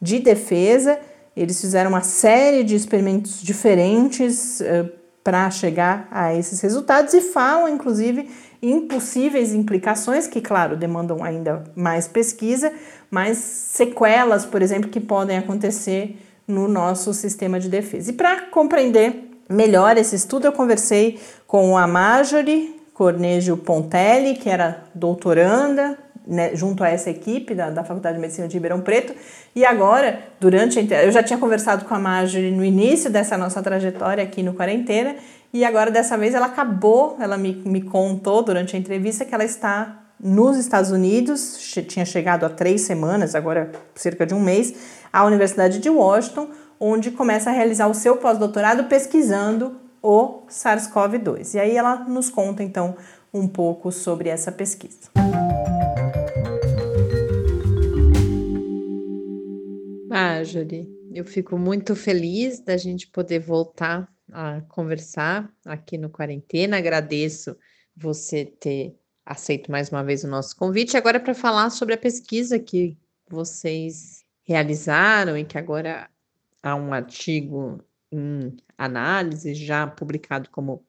de 0.00 0.18
defesa. 0.18 0.98
Eles 1.36 1.60
fizeram 1.60 1.90
uma 1.90 2.02
série 2.02 2.64
de 2.64 2.74
experimentos 2.74 3.42
diferentes 3.42 4.60
uh, 4.60 4.90
para 5.22 5.50
chegar 5.50 6.08
a 6.10 6.34
esses 6.34 6.60
resultados 6.60 7.12
e 7.12 7.20
falam, 7.20 7.68
inclusive, 7.68 8.30
em 8.62 8.86
possíveis 8.86 9.54
implicações, 9.54 10.26
que, 10.26 10.40
claro, 10.40 10.76
demandam 10.76 11.22
ainda 11.22 11.64
mais 11.74 12.08
pesquisa, 12.08 12.72
mas 13.10 13.38
sequelas, 13.38 14.44
por 14.44 14.62
exemplo, 14.62 14.90
que 14.90 15.00
podem 15.00 15.36
acontecer 15.38 16.18
no 16.48 16.66
nosso 16.66 17.12
sistema 17.14 17.60
de 17.60 17.68
defesa. 17.68 18.10
E 18.10 18.14
para 18.14 18.46
compreender 18.46 19.29
melhor 19.50 19.96
esse 19.98 20.14
estudo, 20.14 20.46
eu 20.46 20.52
conversei 20.52 21.20
com 21.46 21.76
a 21.76 21.86
Marjorie 21.86 22.80
Cornejo 22.94 23.56
Pontelli, 23.56 24.34
que 24.34 24.48
era 24.48 24.84
doutoranda 24.94 25.98
né, 26.26 26.54
junto 26.54 26.84
a 26.84 26.88
essa 26.88 27.10
equipe 27.10 27.54
da, 27.54 27.70
da 27.70 27.82
Faculdade 27.82 28.16
de 28.16 28.20
Medicina 28.20 28.46
de 28.46 28.54
Ribeirão 28.54 28.80
Preto. 28.80 29.14
E 29.54 29.64
agora, 29.64 30.20
durante 30.38 30.78
a, 30.78 31.02
eu 31.02 31.10
já 31.10 31.22
tinha 31.22 31.38
conversado 31.38 31.84
com 31.86 31.94
a 31.94 31.98
Marjorie 31.98 32.50
no 32.50 32.64
início 32.64 33.10
dessa 33.10 33.36
nossa 33.36 33.62
trajetória 33.62 34.22
aqui 34.22 34.42
no 34.42 34.54
Quarentena, 34.54 35.16
e 35.52 35.64
agora 35.64 35.90
dessa 35.90 36.16
vez 36.16 36.34
ela 36.34 36.46
acabou, 36.46 37.16
ela 37.18 37.36
me, 37.36 37.52
me 37.52 37.82
contou 37.82 38.42
durante 38.42 38.76
a 38.76 38.78
entrevista 38.78 39.24
que 39.24 39.34
ela 39.34 39.44
está 39.44 40.04
nos 40.22 40.56
Estados 40.56 40.90
Unidos, 40.90 41.58
tinha 41.88 42.04
chegado 42.04 42.44
há 42.44 42.50
três 42.50 42.82
semanas, 42.82 43.34
agora 43.34 43.72
cerca 43.94 44.26
de 44.26 44.34
um 44.34 44.40
mês, 44.40 44.74
à 45.12 45.24
Universidade 45.24 45.78
de 45.78 45.88
Washington, 45.88 46.48
onde 46.80 47.10
começa 47.10 47.50
a 47.50 47.52
realizar 47.52 47.86
o 47.86 47.94
seu 47.94 48.16
pós-doutorado 48.16 48.84
pesquisando 48.84 49.78
o 50.02 50.46
SARS-CoV-2. 50.48 51.54
E 51.54 51.58
aí 51.58 51.76
ela 51.76 51.96
nos 52.04 52.30
conta 52.30 52.62
então 52.62 52.96
um 53.32 53.46
pouco 53.46 53.92
sobre 53.92 54.30
essa 54.30 54.50
pesquisa. 54.50 55.10
Marjorie, 60.08 60.88
eu 61.12 61.24
fico 61.24 61.58
muito 61.58 61.94
feliz 61.94 62.60
da 62.60 62.76
gente 62.76 63.06
poder 63.06 63.38
voltar 63.40 64.08
a 64.32 64.60
conversar 64.62 65.52
aqui 65.66 65.98
no 65.98 66.08
Quarentena. 66.08 66.78
Agradeço 66.78 67.56
você 67.96 68.44
ter 68.44 68.96
aceito 69.24 69.70
mais 69.70 69.90
uma 69.90 70.02
vez 70.02 70.24
o 70.24 70.28
nosso 70.28 70.56
convite. 70.56 70.96
Agora 70.96 71.20
para 71.20 71.34
falar 71.34 71.70
sobre 71.70 71.94
a 71.94 71.98
pesquisa 71.98 72.58
que 72.58 72.96
vocês 73.28 74.24
realizaram 74.42 75.36
e 75.36 75.44
que 75.44 75.58
agora 75.58 76.08
há 76.62 76.74
um 76.74 76.92
artigo 76.92 77.82
em 78.12 78.56
análise 78.76 79.54
já 79.54 79.86
publicado 79.86 80.50
como 80.50 80.84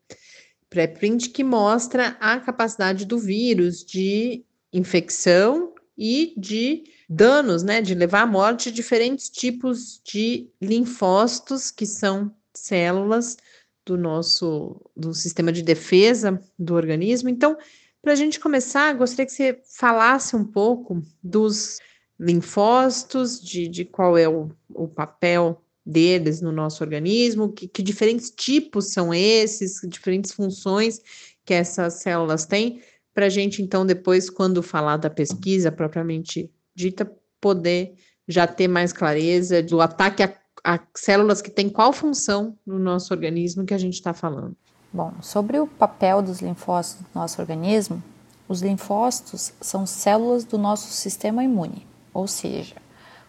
pré-print 0.70 1.30
que 1.30 1.44
mostra 1.44 2.18
a 2.20 2.40
capacidade 2.40 3.06
do 3.06 3.20
vírus 3.20 3.84
de 3.84 4.46
infecção 4.72 5.74
e 5.98 6.34
de 6.38 6.84
danos, 7.10 7.62
né, 7.62 7.82
de 7.82 7.94
levar 7.94 8.22
à 8.22 8.26
morte 8.26 8.72
diferentes 8.72 9.30
tipos 9.30 10.02
de 10.04 10.50
linfócitos 10.62 11.70
que 11.70 11.86
são 11.86 12.34
células 12.54 13.38
do 13.86 13.98
nosso 13.98 14.80
do 14.96 15.14
sistema 15.14 15.52
de 15.52 15.62
defesa 15.62 16.42
do 16.58 16.74
organismo. 16.74 17.30
Então, 17.30 17.58
para 18.02 18.14
a 18.14 18.16
gente 18.16 18.40
começar, 18.40 18.94
gostaria 18.94 19.26
que 19.26 19.32
você 19.32 19.62
falasse 19.78 20.36
um 20.36 20.46
pouco 20.46 21.02
dos 21.22 21.80
linfócitos, 22.22 23.42
de, 23.42 23.68
de 23.68 23.84
qual 23.84 24.16
é 24.16 24.30
o, 24.30 24.52
o 24.70 24.88
papel 24.88 25.60
deles 25.84 26.40
no 26.40 26.52
nosso 26.52 26.84
organismo, 26.84 27.52
que, 27.52 27.68
que 27.68 27.82
diferentes 27.82 28.30
tipos 28.30 28.94
são 28.94 29.12
esses, 29.12 29.82
diferentes 29.88 30.32
funções 30.32 31.02
que 31.44 31.54
essas 31.54 31.96
células 31.96 32.46
têm, 32.46 32.80
para 33.12 33.26
a 33.26 33.30
gente, 33.30 33.62
então, 33.62 33.86
depois, 33.86 34.30
quando 34.30 34.62
falar 34.62 34.98
da 34.98 35.10
pesquisa 35.10 35.72
propriamente 35.72 36.50
dita, 36.76 37.12
poder 37.42 37.96
já 38.28 38.46
ter 38.46 38.68
mais 38.68 38.94
clareza 38.94 39.62
do 39.62 39.82
ataque 39.82 40.24
a, 40.24 40.34
a 40.64 40.80
células 40.96 41.42
que 41.42 41.50
têm 41.50 41.68
qual 41.68 41.92
função 41.92 42.56
no 42.66 42.78
nosso 42.78 43.12
organismo 43.12 43.66
que 43.66 43.74
a 43.74 43.78
gente 43.78 43.96
está 43.96 44.14
falando. 44.14 44.56
Bom, 44.94 45.14
sobre 45.22 45.60
o 45.60 45.66
papel 45.66 46.22
dos 46.22 46.40
linfócitos 46.40 47.06
no 47.14 47.22
nosso 47.22 47.42
organismo, 47.42 48.02
os 48.48 48.62
linfócitos 48.62 49.54
são 49.60 49.86
células 49.86 50.46
do 50.46 50.58
nosso 50.58 50.90
sistema 50.90 51.44
imune, 51.44 51.86
ou 52.14 52.28
seja, 52.28 52.76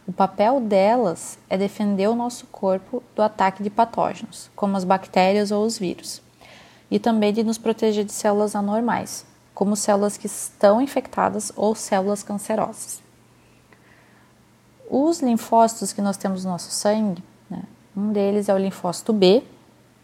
o 0.07 0.13
papel 0.13 0.61
delas 0.61 1.39
é 1.49 1.57
defender 1.57 2.09
o 2.09 2.15
nosso 2.15 2.47
corpo 2.47 3.03
do 3.15 3.23
ataque 3.23 3.63
de 3.63 3.71
patógenos, 3.71 4.51
como 4.57 4.77
as 4.77 4.83
bactérias 4.83 5.53
ou 5.53 5.65
os 5.65 5.79
vírus, 5.79 6.21
e 6.91 6.99
também 6.99 7.33
de 7.33 7.45
nos 7.45 7.57
proteger 7.57 8.05
de 8.05 8.13
células 8.13 8.57
anormais, 8.57 9.25
como 9.55 9.77
células 9.77 10.17
que 10.17 10.27
estão 10.27 10.81
infectadas 10.81 11.53
ou 11.55 11.75
células 11.75 12.23
cancerosas. 12.23 13.01
Os 14.91 15.21
linfócitos 15.21 15.93
que 15.93 16.03
nós 16.03 16.17
temos 16.17 16.45
no 16.45 16.51
nosso 16.51 16.71
sangue, 16.73 17.23
né, 17.49 17.63
um 17.97 18.13
deles 18.13 18.49
é 18.49 18.55
o 18.55 18.59
linfócito 18.59 19.13
B, 19.13 19.45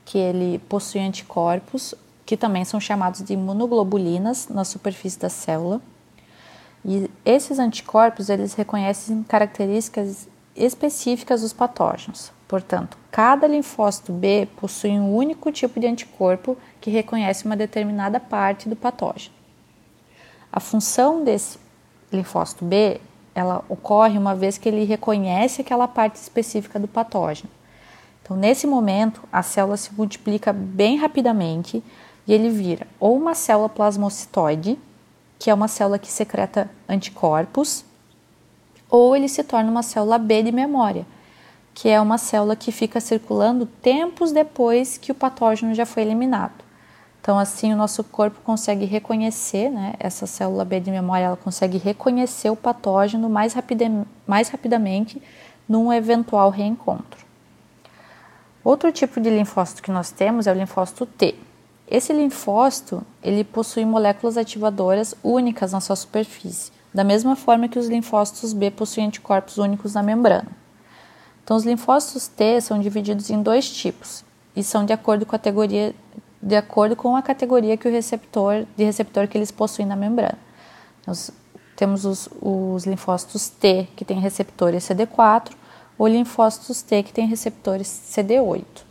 que 0.04 0.16
ele 0.16 0.60
possui 0.60 1.00
anticorpos, 1.00 1.94
que 2.24 2.36
também 2.36 2.64
são 2.64 2.78
chamados 2.78 3.22
de 3.22 3.32
imunoglobulinas 3.32 4.48
na 4.48 4.64
superfície 4.64 5.18
da 5.18 5.28
célula 5.28 5.80
e 6.84 7.10
esses 7.24 7.58
anticorpos, 7.58 8.28
eles 8.28 8.54
reconhecem 8.54 9.22
características 9.22 10.28
específicas 10.54 11.42
dos 11.42 11.52
patógenos. 11.52 12.32
Portanto, 12.46 12.96
cada 13.10 13.46
linfócito 13.46 14.12
B 14.12 14.48
possui 14.56 14.90
um 14.90 15.14
único 15.14 15.52
tipo 15.52 15.78
de 15.78 15.86
anticorpo 15.86 16.56
que 16.80 16.90
reconhece 16.90 17.44
uma 17.44 17.56
determinada 17.56 18.18
parte 18.18 18.68
do 18.68 18.74
patógeno. 18.74 19.34
A 20.50 20.60
função 20.60 21.22
desse 21.22 21.58
linfócito 22.10 22.64
B, 22.64 23.00
ela 23.34 23.62
ocorre 23.68 24.16
uma 24.16 24.34
vez 24.34 24.56
que 24.56 24.68
ele 24.68 24.84
reconhece 24.84 25.60
aquela 25.60 25.86
parte 25.86 26.16
específica 26.16 26.78
do 26.78 26.88
patógeno. 26.88 27.50
Então, 28.22 28.36
nesse 28.36 28.66
momento, 28.66 29.22
a 29.30 29.42
célula 29.42 29.76
se 29.76 29.92
multiplica 29.94 30.52
bem 30.52 30.96
rapidamente 30.96 31.82
e 32.26 32.32
ele 32.32 32.48
vira 32.50 32.86
ou 32.98 33.16
uma 33.16 33.34
célula 33.34 33.68
plasmocitoide, 33.68 34.78
que 35.38 35.51
é 35.51 35.55
uma 35.55 35.68
célula 35.68 35.98
que 35.98 36.11
secreta 36.11 36.70
anticorpos, 36.88 37.85
ou 38.90 39.14
ele 39.14 39.29
se 39.29 39.44
torna 39.44 39.70
uma 39.70 39.83
célula 39.83 40.18
B 40.18 40.42
de 40.42 40.53
memória, 40.53 41.07
que 41.74 41.88
é 41.88 42.01
uma 42.01 42.18
célula 42.18 42.57
que 42.57 42.72
fica 42.72 43.01
circulando 43.01 43.66
tempos 43.66 44.33
depois 44.33 44.98
que 44.98 45.12
o 45.12 45.14
patógeno 45.14 45.74
já 45.74 45.87
foi 45.87 46.03
eliminado. 46.03 46.64
Então, 47.20 47.38
assim, 47.38 47.72
o 47.72 47.77
nosso 47.77 48.03
corpo 48.03 48.40
consegue 48.42 48.85
reconhecer, 48.85 49.68
né, 49.68 49.92
essa 49.98 50.27
célula 50.27 50.64
B 50.64 50.81
de 50.81 50.90
memória, 50.90 51.27
ela 51.27 51.37
consegue 51.37 51.77
reconhecer 51.77 52.48
o 52.48 52.57
patógeno 52.57 53.29
mais, 53.29 53.53
rapide, 53.53 53.85
mais 54.27 54.48
rapidamente 54.48 55.22
num 55.68 55.92
eventual 55.92 56.48
reencontro. 56.48 57.27
Outro 58.64 58.90
tipo 58.90 59.20
de 59.20 59.31
linfócito 59.31 59.83
que 59.83 59.90
nós 59.90 60.11
temos 60.11 60.46
é 60.46 60.53
o 60.53 60.55
linfócito 60.55 61.05
T. 61.07 61.35
Esse 61.90 62.12
linfócito, 62.12 63.03
ele 63.22 63.42
possui 63.42 63.85
moléculas 63.85 64.37
ativadoras 64.37 65.14
únicas 65.22 65.72
na 65.72 65.81
sua 65.81 65.96
superfície, 65.96 66.70
da 66.92 67.03
mesma 67.03 67.35
forma 67.35 67.66
que 67.66 67.79
os 67.79 67.88
linfócitos 67.88 68.53
B 68.53 68.70
possuem 68.70 69.07
anticorpos 69.07 69.57
únicos 69.57 69.94
na 69.94 70.03
membrana. 70.03 70.48
Então, 71.42 71.57
os 71.57 71.64
linfócitos 71.64 72.29
T 72.29 72.61
são 72.61 72.79
divididos 72.79 73.31
em 73.31 73.42
dois 73.42 73.70
tipos 73.70 74.22
e 74.55 74.62
são 74.62 74.85
de 74.85 74.92
acordo 74.92 75.24
com 75.24 75.35
a 75.35 75.38
categoria, 75.38 75.94
de 76.42 76.57
acordo 76.57 76.94
com 76.94 77.16
a 77.16 77.22
categoria 77.22 77.77
que 77.77 77.88
o 77.88 77.90
receptor, 77.90 78.66
de 78.77 78.85
receptor 78.85 79.27
que 79.27 79.38
eles 79.38 79.51
possuem 79.51 79.88
na 79.88 79.96
membrana. 79.96 80.38
Nós 81.07 81.31
temos 81.74 82.05
os, 82.05 82.29
os 82.42 82.85
linfócitos 82.85 83.48
T 83.48 83.88
que 83.96 84.05
têm 84.05 84.20
receptores 84.20 84.85
CD4 84.85 85.53
ou 85.96 86.07
linfócitos 86.07 86.83
T 86.83 87.03
que 87.03 87.14
têm 87.14 87.27
receptores 87.27 87.88
CD8. 87.88 88.88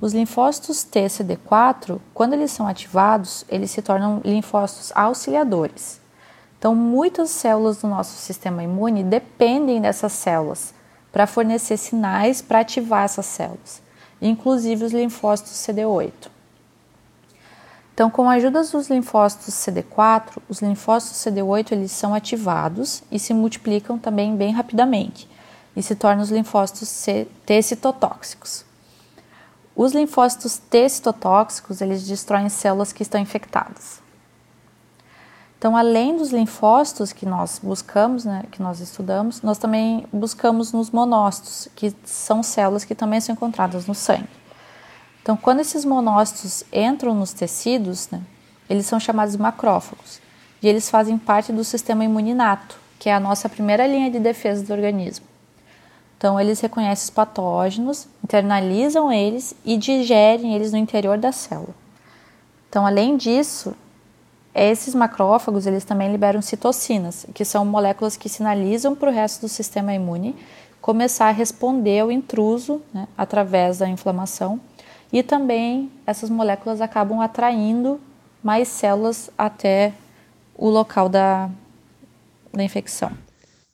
Os 0.00 0.14
linfócitos 0.14 0.86
TCD4, 0.86 1.98
quando 2.14 2.34
eles 2.34 2.52
são 2.52 2.68
ativados, 2.68 3.44
eles 3.48 3.72
se 3.72 3.82
tornam 3.82 4.20
linfócitos 4.24 4.92
auxiliadores. 4.94 6.00
Então, 6.56 6.72
muitas 6.72 7.30
células 7.30 7.78
do 7.78 7.88
nosso 7.88 8.16
sistema 8.16 8.62
imune 8.62 9.02
dependem 9.02 9.80
dessas 9.80 10.12
células 10.12 10.72
para 11.10 11.26
fornecer 11.26 11.76
sinais 11.76 12.40
para 12.40 12.60
ativar 12.60 13.04
essas 13.04 13.26
células, 13.26 13.82
inclusive 14.22 14.84
os 14.84 14.92
linfócitos 14.92 15.52
CD8. 15.54 16.12
Então, 17.92 18.08
com 18.08 18.30
a 18.30 18.34
ajuda 18.34 18.62
dos 18.62 18.88
linfócitos 18.88 19.54
CD4, 19.54 20.36
os 20.48 20.62
linfócitos 20.62 21.18
CD8 21.18 21.72
eles 21.72 21.90
são 21.90 22.14
ativados 22.14 23.02
e 23.10 23.18
se 23.18 23.34
multiplicam 23.34 23.98
também 23.98 24.36
bem 24.36 24.52
rapidamente 24.52 25.28
e 25.74 25.82
se 25.82 25.96
tornam 25.96 26.22
os 26.22 26.30
linfócitos 26.30 27.04
T 27.44 27.62
citotóxicos. 27.62 28.67
Os 29.78 29.92
linfócitos 29.92 30.58
T 30.58 30.88
citotóxicos, 30.88 31.80
eles 31.80 32.04
destroem 32.04 32.48
células 32.48 32.92
que 32.92 33.00
estão 33.00 33.20
infectadas. 33.20 34.00
Então, 35.56 35.76
além 35.76 36.16
dos 36.16 36.32
linfócitos 36.32 37.12
que 37.12 37.24
nós 37.24 37.60
buscamos, 37.62 38.24
né, 38.24 38.42
que 38.50 38.60
nós 38.60 38.80
estudamos, 38.80 39.40
nós 39.40 39.56
também 39.56 40.04
buscamos 40.12 40.72
nos 40.72 40.90
monócitos, 40.90 41.68
que 41.76 41.94
são 42.04 42.42
células 42.42 42.84
que 42.84 42.92
também 42.92 43.20
são 43.20 43.32
encontradas 43.32 43.86
no 43.86 43.94
sangue. 43.94 44.28
Então, 45.22 45.36
quando 45.36 45.60
esses 45.60 45.84
monócitos 45.84 46.64
entram 46.72 47.14
nos 47.14 47.32
tecidos, 47.32 48.08
né, 48.10 48.20
eles 48.68 48.84
são 48.84 48.98
chamados 48.98 49.36
macrófagos 49.36 50.20
e 50.60 50.66
eles 50.66 50.90
fazem 50.90 51.16
parte 51.16 51.52
do 51.52 51.62
sistema 51.62 52.04
imuninato, 52.04 52.76
que 52.98 53.08
é 53.08 53.14
a 53.14 53.20
nossa 53.20 53.48
primeira 53.48 53.86
linha 53.86 54.10
de 54.10 54.18
defesa 54.18 54.64
do 54.64 54.72
organismo. 54.72 55.37
Então, 56.18 56.38
eles 56.38 56.60
reconhecem 56.60 57.04
os 57.04 57.10
patógenos, 57.10 58.08
internalizam 58.22 59.10
eles 59.10 59.54
e 59.64 59.76
digerem 59.76 60.52
eles 60.52 60.72
no 60.72 60.78
interior 60.78 61.16
da 61.16 61.30
célula. 61.30 61.74
Então, 62.68 62.84
além 62.84 63.16
disso, 63.16 63.74
esses 64.52 64.94
macrófagos 64.94 65.66
eles 65.66 65.84
também 65.84 66.10
liberam 66.10 66.42
citocinas, 66.42 67.24
que 67.32 67.44
são 67.44 67.64
moléculas 67.64 68.16
que 68.16 68.28
sinalizam 68.28 68.96
para 68.96 69.08
o 69.08 69.12
resto 69.12 69.42
do 69.42 69.48
sistema 69.48 69.94
imune 69.94 70.34
começar 70.80 71.28
a 71.28 71.32
responder 71.32 72.00
ao 72.00 72.10
intruso 72.10 72.82
né, 72.92 73.06
através 73.16 73.78
da 73.78 73.88
inflamação. 73.88 74.60
E 75.12 75.22
também 75.22 75.90
essas 76.04 76.28
moléculas 76.28 76.80
acabam 76.80 77.20
atraindo 77.20 78.00
mais 78.42 78.68
células 78.68 79.30
até 79.38 79.92
o 80.56 80.68
local 80.68 81.08
da, 81.08 81.48
da 82.52 82.64
infecção. 82.64 83.12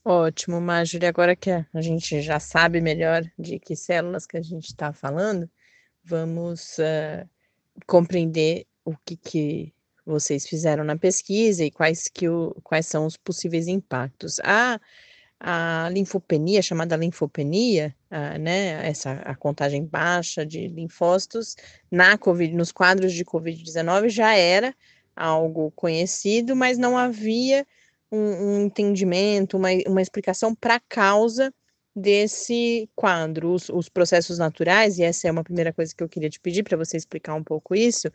Ótimo, 0.04 0.60
Marjorie. 0.60 1.06
Agora 1.06 1.34
que 1.34 1.50
a 1.50 1.80
gente 1.80 2.20
já 2.20 2.38
sabe 2.38 2.78
melhor 2.78 3.22
de 3.38 3.58
que 3.58 3.74
células 3.74 4.26
que 4.26 4.36
a 4.36 4.42
gente 4.42 4.66
está 4.66 4.92
falando, 4.92 5.48
vamos 6.04 6.76
uh, 6.78 7.26
compreender 7.86 8.66
o 8.84 8.94
que, 9.02 9.16
que 9.16 9.74
vocês 10.04 10.46
fizeram 10.46 10.84
na 10.84 10.94
pesquisa 10.94 11.64
e 11.64 11.70
quais, 11.70 12.06
que 12.06 12.28
o, 12.28 12.54
quais 12.62 12.86
são 12.86 13.06
os 13.06 13.16
possíveis 13.16 13.66
impactos. 13.66 14.38
A, 14.40 14.78
a 15.40 15.88
linfopenia, 15.90 16.60
chamada 16.60 16.96
linfopenia, 16.96 17.96
uh, 18.10 18.38
né, 18.38 18.86
essa 18.86 19.12
a 19.24 19.34
contagem 19.34 19.86
baixa 19.86 20.44
de 20.44 20.68
linfócitos 20.68 21.56
na 21.90 22.18
COVID, 22.18 22.52
nos 22.54 22.70
quadros 22.70 23.14
de 23.14 23.24
COVID-19 23.24 24.10
já 24.10 24.36
era 24.36 24.74
algo 25.16 25.70
conhecido, 25.70 26.54
mas 26.54 26.76
não 26.76 26.98
havia 26.98 27.66
um, 28.10 28.18
um 28.18 28.64
entendimento, 28.66 29.56
uma, 29.56 29.68
uma 29.86 30.02
explicação 30.02 30.54
para 30.54 30.76
a 30.76 30.80
causa 30.80 31.52
desse 31.94 32.88
quadro, 32.94 33.52
os, 33.52 33.68
os, 33.68 33.88
processos 33.88 34.38
naturais, 34.38 34.98
e 34.98 35.04
essa 35.04 35.28
é 35.28 35.30
uma 35.30 35.44
primeira 35.44 35.72
coisa 35.72 35.94
que 35.94 36.02
eu 36.02 36.08
queria 36.08 36.28
te 36.28 36.40
pedir 36.40 36.64
para 36.64 36.76
você 36.76 36.96
explicar 36.96 37.34
um 37.34 37.44
pouco 37.44 37.74
isso, 37.74 38.10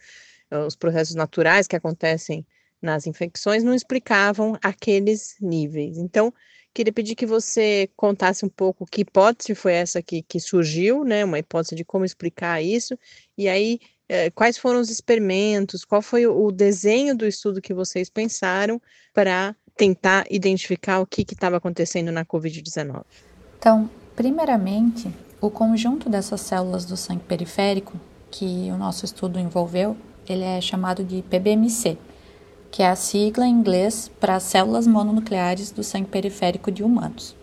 os 0.68 0.76
processos 0.76 1.16
naturais 1.16 1.68
que 1.68 1.76
acontecem 1.76 2.46
nas 2.82 3.06
infecções 3.06 3.64
não 3.64 3.74
explicavam 3.74 4.58
aqueles 4.62 5.36
níveis. 5.40 5.98
Então, 5.98 6.34
queria 6.74 6.94
pedir 6.94 7.16
que 7.16 7.26
você 7.26 7.90
contasse 7.96 8.46
um 8.46 8.50
pouco 8.50 8.86
que 8.86 9.02
hipótese 9.02 9.54
foi 9.56 9.74
essa 9.74 10.02
que, 10.02 10.22
que 10.24 10.40
surgiu, 10.40 11.04
né? 11.04 11.26
Uma 11.26 11.40
hipótese 11.40 11.76
de 11.76 11.84
como 11.84 12.06
explicar 12.06 12.62
isso, 12.62 12.98
e 13.38 13.48
aí 13.48 13.80
eh, 14.08 14.30
quais 14.32 14.58
foram 14.58 14.80
os 14.80 14.90
experimentos, 14.90 15.86
qual 15.86 16.02
foi 16.02 16.26
o 16.26 16.52
desenho 16.52 17.16
do 17.16 17.26
estudo 17.28 17.62
que 17.62 17.74
vocês 17.74 18.10
pensaram 18.10 18.82
para 19.14 19.56
tentar 19.80 20.26
identificar 20.30 21.00
o 21.00 21.08
que 21.08 21.22
estava 21.22 21.56
acontecendo 21.56 22.12
na 22.12 22.26
Covid-19. 22.26 23.02
Então, 23.58 23.90
primeiramente, 24.14 25.10
o 25.40 25.50
conjunto 25.50 26.10
dessas 26.10 26.42
células 26.42 26.84
do 26.84 26.98
sangue 26.98 27.24
periférico 27.24 27.98
que 28.30 28.70
o 28.74 28.78
nosso 28.78 29.06
estudo 29.06 29.40
envolveu, 29.40 29.96
ele 30.28 30.44
é 30.44 30.60
chamado 30.60 31.02
de 31.02 31.22
PBMC, 31.22 31.98
que 32.70 32.84
é 32.84 32.90
a 32.90 32.96
sigla 32.98 33.48
em 33.48 33.54
inglês 33.54 34.12
para 34.20 34.38
células 34.42 34.86
mononucleares 34.86 35.72
do 35.72 35.82
sangue 35.82 36.10
periférico 36.10 36.70
de 36.70 36.84
humanos. 36.84 37.34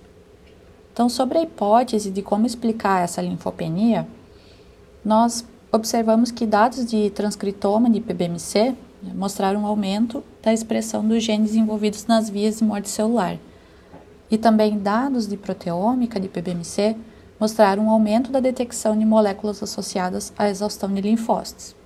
Então, 0.93 1.09
sobre 1.09 1.39
a 1.39 1.43
hipótese 1.43 2.11
de 2.11 2.21
como 2.21 2.45
explicar 2.45 3.03
essa 3.03 3.23
linfopenia, 3.23 4.07
nós 5.03 5.43
observamos 5.73 6.31
que 6.31 6.45
dados 6.45 6.85
de 6.85 7.09
transcriptoma 7.11 7.89
de 7.89 8.03
PBMC 8.03 8.77
mostraram 9.15 9.61
um 9.61 9.67
aumento 9.67 10.23
da 10.43 10.53
expressão 10.53 11.07
dos 11.07 11.23
genes 11.23 11.55
envolvidos 11.55 12.07
nas 12.07 12.29
vias 12.29 12.59
de 12.59 12.65
morte 12.65 12.89
celular. 12.89 13.39
E 14.31 14.37
também 14.37 14.79
dados 14.79 15.27
de 15.27 15.37
proteômica 15.37 16.19
de 16.19 16.29
PBMC 16.29 16.97
mostraram 17.39 17.85
um 17.85 17.91
aumento 17.91 18.31
da 18.31 18.41
detecção 18.41 18.99
de 18.99 19.05
moléculas 19.05 19.63
associadas 19.63 20.33
à 20.37 20.49
exaustão 20.49 20.93
de 20.93 21.01
linfócitos. 21.01 21.77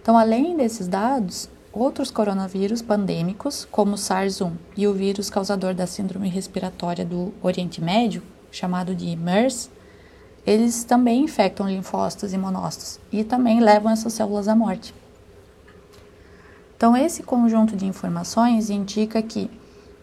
Então, 0.00 0.16
além 0.16 0.56
desses 0.56 0.88
dados, 0.88 1.48
outros 1.72 2.10
coronavírus 2.10 2.80
pandêmicos, 2.80 3.66
como 3.70 3.92
o 3.92 3.98
SARS-1 3.98 4.52
e 4.76 4.86
o 4.86 4.94
vírus 4.94 5.28
causador 5.28 5.74
da 5.74 5.86
síndrome 5.86 6.28
respiratória 6.28 7.04
do 7.04 7.34
Oriente 7.42 7.82
Médio, 7.82 8.22
chamado 8.50 8.94
de 8.94 9.14
MERS, 9.16 9.70
eles 10.46 10.84
também 10.84 11.24
infectam 11.24 11.68
linfócitos 11.68 12.32
e 12.32 12.38
monócitos 12.38 13.00
e 13.10 13.24
também 13.24 13.60
levam 13.60 13.90
essas 13.90 14.12
células 14.12 14.46
à 14.46 14.54
morte. 14.54 14.94
Então, 16.76 16.94
esse 16.94 17.22
conjunto 17.22 17.74
de 17.74 17.86
informações 17.86 18.68
indica 18.68 19.22
que 19.22 19.50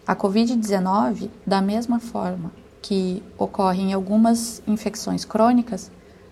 a 0.07 0.15
Covid-19, 0.15 1.29
da 1.45 1.61
mesma 1.61 1.99
forma 1.99 2.51
que 2.81 3.21
ocorre 3.37 3.83
em 3.83 3.93
algumas 3.93 4.61
infecções 4.67 5.23
crônicas, 5.23 5.91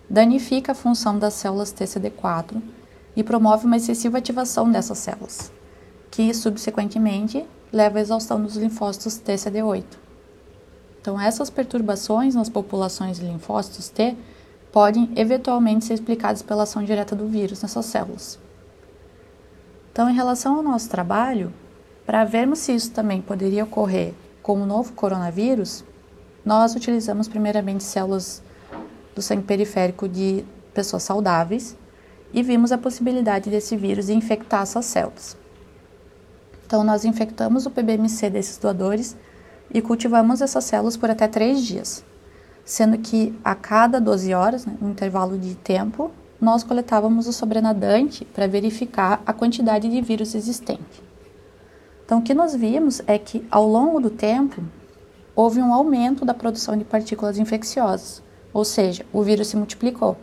danifica 0.09 0.71
a 0.71 0.75
função 0.75 1.17
das 1.17 1.35
células 1.35 1.71
TCD4 1.71 2.59
e 3.15 3.23
promove 3.23 3.67
uma 3.67 3.77
excessiva 3.77 4.17
ativação 4.17 4.69
dessas 4.69 4.97
células, 4.97 5.51
que 6.09 6.33
subsequentemente 6.33 7.45
leva 7.71 7.99
à 7.99 8.01
exaustão 8.01 8.41
dos 8.41 8.57
linfócitos 8.57 9.21
TCD8. 9.21 9.85
Então, 10.99 11.21
essas 11.21 11.51
perturbações 11.51 12.33
nas 12.33 12.49
populações 12.49 13.19
de 13.19 13.25
linfócitos 13.25 13.89
T 13.89 14.17
podem 14.71 15.11
eventualmente 15.15 15.85
ser 15.85 15.93
explicadas 15.93 16.41
pela 16.41 16.63
ação 16.63 16.83
direta 16.83 17.15
do 17.15 17.27
vírus 17.27 17.61
nessas 17.61 17.85
células. 17.85 18.39
Então, 19.91 20.09
em 20.09 20.13
relação 20.13 20.55
ao 20.55 20.63
nosso 20.63 20.89
trabalho, 20.89 21.51
para 22.05 22.23
vermos 22.23 22.59
se 22.59 22.73
isso 22.73 22.91
também 22.91 23.21
poderia 23.21 23.63
ocorrer 23.63 24.13
com 24.41 24.61
o 24.61 24.65
novo 24.65 24.93
coronavírus, 24.93 25.83
nós 26.45 26.75
utilizamos 26.75 27.27
primeiramente 27.27 27.83
células 27.83 28.41
do 29.13 29.21
sangue 29.21 29.43
periférico 29.43 30.07
de 30.07 30.45
pessoas 30.73 31.03
saudáveis 31.03 31.75
e 32.33 32.41
vimos 32.41 32.71
a 32.71 32.77
possibilidade 32.77 33.49
desse 33.49 33.75
vírus 33.75 34.09
infectar 34.09 34.61
essas 34.61 34.85
células. 34.85 35.37
Então, 36.65 36.83
nós 36.85 37.03
infectamos 37.03 37.65
o 37.65 37.69
PBMC 37.69 38.29
desses 38.29 38.57
doadores 38.57 39.17
e 39.73 39.81
cultivamos 39.81 40.41
essas 40.41 40.63
células 40.63 40.95
por 40.95 41.09
até 41.09 41.27
três 41.27 41.61
dias, 41.61 42.03
sendo 42.63 42.97
que 42.97 43.37
a 43.43 43.53
cada 43.53 43.99
12 43.99 44.33
horas, 44.33 44.65
né, 44.65 44.73
um 44.81 44.89
intervalo 44.89 45.37
de 45.37 45.55
tempo, 45.55 46.11
nós 46.41 46.63
coletávamos 46.63 47.27
o 47.27 47.33
sobrenadante 47.33 48.25
para 48.25 48.47
verificar 48.47 49.21
a 49.25 49.31
quantidade 49.31 49.87
de 49.87 50.01
vírus 50.01 50.33
existente. 50.33 51.03
Então, 52.03 52.17
o 52.19 52.21
que 52.23 52.33
nós 52.33 52.55
vimos 52.55 53.01
é 53.05 53.17
que, 53.19 53.45
ao 53.49 53.67
longo 53.67 54.01
do 54.01 54.09
tempo, 54.09 54.61
houve 55.35 55.61
um 55.61 55.71
aumento 55.71 56.25
da 56.25 56.33
produção 56.33 56.75
de 56.75 56.83
partículas 56.83 57.37
infecciosas, 57.37 58.23
ou 58.51 58.65
seja, 58.65 59.05
o 59.13 59.21
vírus 59.21 59.47
se 59.47 59.55
multiplicou. 59.55 60.17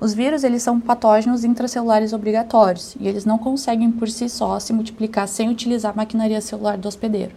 Os 0.00 0.12
vírus 0.12 0.44
eles 0.44 0.62
são 0.62 0.80
patógenos 0.80 1.44
intracelulares 1.44 2.12
obrigatórios 2.12 2.94
e 3.00 3.08
eles 3.08 3.24
não 3.24 3.38
conseguem 3.38 3.90
por 3.90 4.10
si 4.10 4.28
só 4.28 4.58
se 4.58 4.72
multiplicar 4.72 5.28
sem 5.28 5.48
utilizar 5.48 5.92
a 5.92 5.96
maquinaria 5.96 6.40
celular 6.40 6.76
do 6.76 6.88
hospedeiro. 6.88 7.32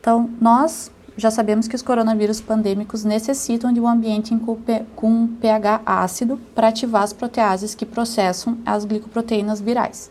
Então, 0.00 0.28
nós 0.40 0.90
já 1.16 1.30
sabemos 1.30 1.66
que 1.66 1.74
os 1.74 1.82
coronavírus 1.82 2.40
pandêmicos 2.40 3.02
necessitam 3.02 3.72
de 3.72 3.80
um 3.80 3.88
ambiente 3.88 4.36
com 4.94 5.26
pH 5.26 5.80
ácido 5.86 6.38
para 6.54 6.68
ativar 6.68 7.02
as 7.02 7.12
proteases 7.12 7.74
que 7.74 7.86
processam 7.86 8.58
as 8.66 8.84
glicoproteínas 8.84 9.60
virais. 9.60 10.10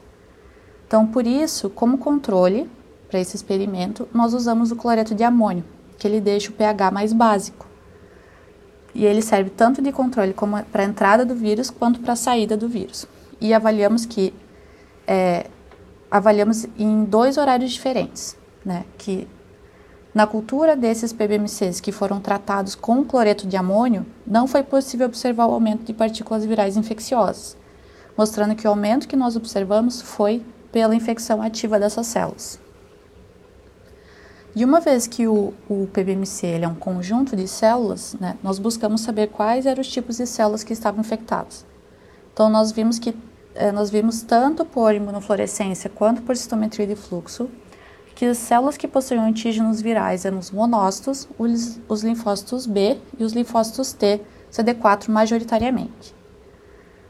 Então, 0.87 1.05
por 1.05 1.27
isso, 1.27 1.69
como 1.69 1.99
controle 1.99 2.69
para 3.07 3.19
esse 3.19 3.35
experimento, 3.35 4.07
nós 4.13 4.33
usamos 4.33 4.71
o 4.71 4.75
cloreto 4.75 5.13
de 5.13 5.23
amônio, 5.23 5.63
que 5.97 6.07
ele 6.07 6.19
deixa 6.19 6.49
o 6.49 6.53
pH 6.53 6.89
mais 6.91 7.13
básico. 7.13 7.67
E 8.93 9.05
ele 9.05 9.21
serve 9.21 9.51
tanto 9.51 9.81
de 9.81 9.91
controle 9.91 10.33
para 10.71 10.83
a 10.83 10.85
entrada 10.85 11.25
do 11.25 11.35
vírus 11.35 11.69
quanto 11.69 11.99
para 11.99 12.13
a 12.13 12.15
saída 12.15 12.57
do 12.57 12.67
vírus. 12.67 13.05
E 13.39 13.53
avaliamos 13.53 14.05
que 14.05 14.33
é, 15.05 15.47
avaliamos 16.09 16.65
em 16.79 17.03
dois 17.03 17.37
horários 17.37 17.71
diferentes, 17.71 18.37
né? 18.63 18.85
Que 18.97 19.27
na 20.15 20.25
cultura 20.25 20.77
desses 20.77 21.11
PBMCs 21.11 21.81
que 21.81 21.91
foram 21.91 22.21
tratados 22.21 22.73
com 22.73 23.03
cloreto 23.03 23.45
de 23.45 23.57
amônio, 23.57 24.05
não 24.25 24.47
foi 24.47 24.63
possível 24.63 25.07
observar 25.07 25.45
o 25.45 25.51
aumento 25.51 25.83
de 25.83 25.93
partículas 25.93 26.45
virais 26.45 26.77
infecciosas, 26.77 27.57
mostrando 28.17 28.55
que 28.55 28.65
o 28.65 28.69
aumento 28.69 29.09
que 29.09 29.15
nós 29.17 29.35
observamos 29.35 30.01
foi 30.01 30.41
pela 30.71 30.95
infecção 30.95 31.41
ativa 31.41 31.77
dessas 31.77 32.07
células. 32.07 32.57
E 34.55 34.63
uma 34.63 34.79
vez 34.79 35.05
que 35.05 35.27
o, 35.27 35.53
o 35.67 35.85
PBMC 35.91 36.61
é 36.61 36.67
um 36.67 36.75
conjunto 36.75 37.35
de 37.35 37.45
células, 37.45 38.15
né, 38.17 38.37
nós 38.41 38.57
buscamos 38.57 39.01
saber 39.01 39.27
quais 39.27 39.65
eram 39.65 39.81
os 39.81 39.87
tipos 39.89 40.15
de 40.15 40.25
células 40.25 40.63
que 40.63 40.71
estavam 40.71 41.01
infectadas. 41.01 41.65
Então, 42.33 42.49
nós 42.49 42.71
vimos 42.71 42.97
que 42.97 43.13
eh, 43.53 43.73
nós 43.73 43.89
vimos 43.89 44.21
tanto 44.21 44.63
por 44.63 44.95
imunofluorescência 44.95 45.89
quanto 45.89 46.21
por 46.21 46.37
citometria 46.37 46.87
de 46.87 46.95
fluxo 46.95 47.49
que 48.15 48.25
as 48.25 48.37
células 48.37 48.77
que 48.77 48.87
possuíam 48.87 49.25
antígenos 49.25 49.81
virais 49.81 50.23
eram 50.23 50.39
os 50.39 50.49
monócitos, 50.49 51.27
os, 51.37 51.79
os 51.87 52.01
linfócitos 52.01 52.65
B 52.65 52.97
e 53.19 53.23
os 53.23 53.33
linfócitos 53.33 53.91
T, 53.91 54.21
CD4 54.51 55.09
majoritariamente. 55.09 56.15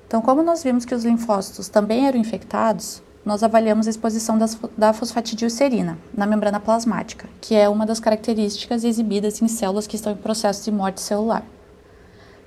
Então, 0.08 0.20
como 0.20 0.42
nós 0.42 0.64
vimos 0.64 0.84
que 0.84 0.96
os 0.96 1.06
linfócitos 1.06 1.70
também 1.70 2.08
eram 2.08 2.20
infectados, 2.20 3.04
nós 3.24 3.44
avaliamos 3.44 3.86
a 3.86 3.90
exposição 3.90 4.38
das, 4.38 4.58
da 4.78 4.94
fosfatidilcerina 4.94 5.98
na 6.14 6.26
membrana 6.26 6.60
plasmática, 6.60 7.28
que 7.40 7.56
é 7.56 7.70
uma 7.70 7.86
das 7.86 8.00
características 8.00 8.84
exibidas 8.84 9.42
em 9.42 9.48
células 9.48 9.88
que 9.88 9.96
estão 9.96 10.14
em 10.14 10.18
processo 10.18 10.64
de 10.64 10.72
morte 10.72 11.02
celular. 11.02 11.44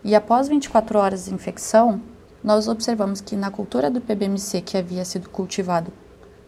E 0.04 0.14
após 0.14 0.48
24 0.48 0.98
horas 0.98 1.24
de 1.24 1.34
infecção, 1.34 2.00
nós 2.42 2.68
observamos 2.68 3.20
que 3.20 3.36
na 3.36 3.50
cultura 3.50 3.90
do 3.90 4.00
PBMC 4.00 4.60
que 4.62 4.76
havia 4.76 5.04
sido 5.04 5.28
cultivado 5.28 5.92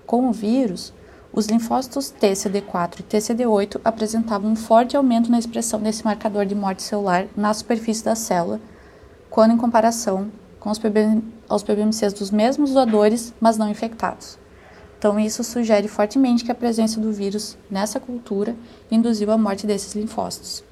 com 0.06 0.28
o 0.28 0.32
vírus, 0.32 0.92
os 1.32 1.46
linfócitos 1.46 2.12
TCD4 2.20 3.00
e 3.00 3.02
TCD8 3.04 3.80
apresentavam 3.84 4.50
um 4.50 4.56
forte 4.56 4.96
aumento 4.96 5.30
na 5.30 5.38
expressão 5.38 5.80
desse 5.80 6.04
marcador 6.04 6.44
de 6.44 6.54
morte 6.54 6.82
celular 6.82 7.28
na 7.36 7.54
superfície 7.54 8.04
da 8.04 8.16
célula, 8.16 8.60
quando 9.28 9.52
em 9.54 9.56
comparação 9.56 10.30
com 10.58 10.70
os 10.70 10.78
PB, 10.78 11.22
aos 11.48 11.62
PBMCs 11.62 12.12
dos 12.12 12.30
mesmos 12.30 12.72
doadores, 12.72 13.32
mas 13.40 13.56
não 13.56 13.70
infectados. 13.70 14.38
Então, 14.98 15.18
isso 15.18 15.42
sugere 15.42 15.88
fortemente 15.88 16.44
que 16.44 16.52
a 16.52 16.54
presença 16.54 17.00
do 17.00 17.10
vírus 17.10 17.56
nessa 17.70 17.98
cultura 17.98 18.54
induziu 18.90 19.30
a 19.30 19.38
morte 19.38 19.66
desses 19.66 19.94
linfócitos. 19.94 20.62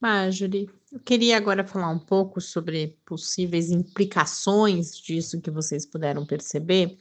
Marjorie, 0.00 0.70
eu 0.92 1.00
queria 1.00 1.36
agora 1.36 1.66
falar 1.66 1.90
um 1.90 1.98
pouco 1.98 2.40
sobre 2.40 2.96
possíveis 3.04 3.70
implicações 3.70 4.96
disso 4.96 5.40
que 5.40 5.50
vocês 5.50 5.84
puderam 5.84 6.24
perceber 6.24 6.96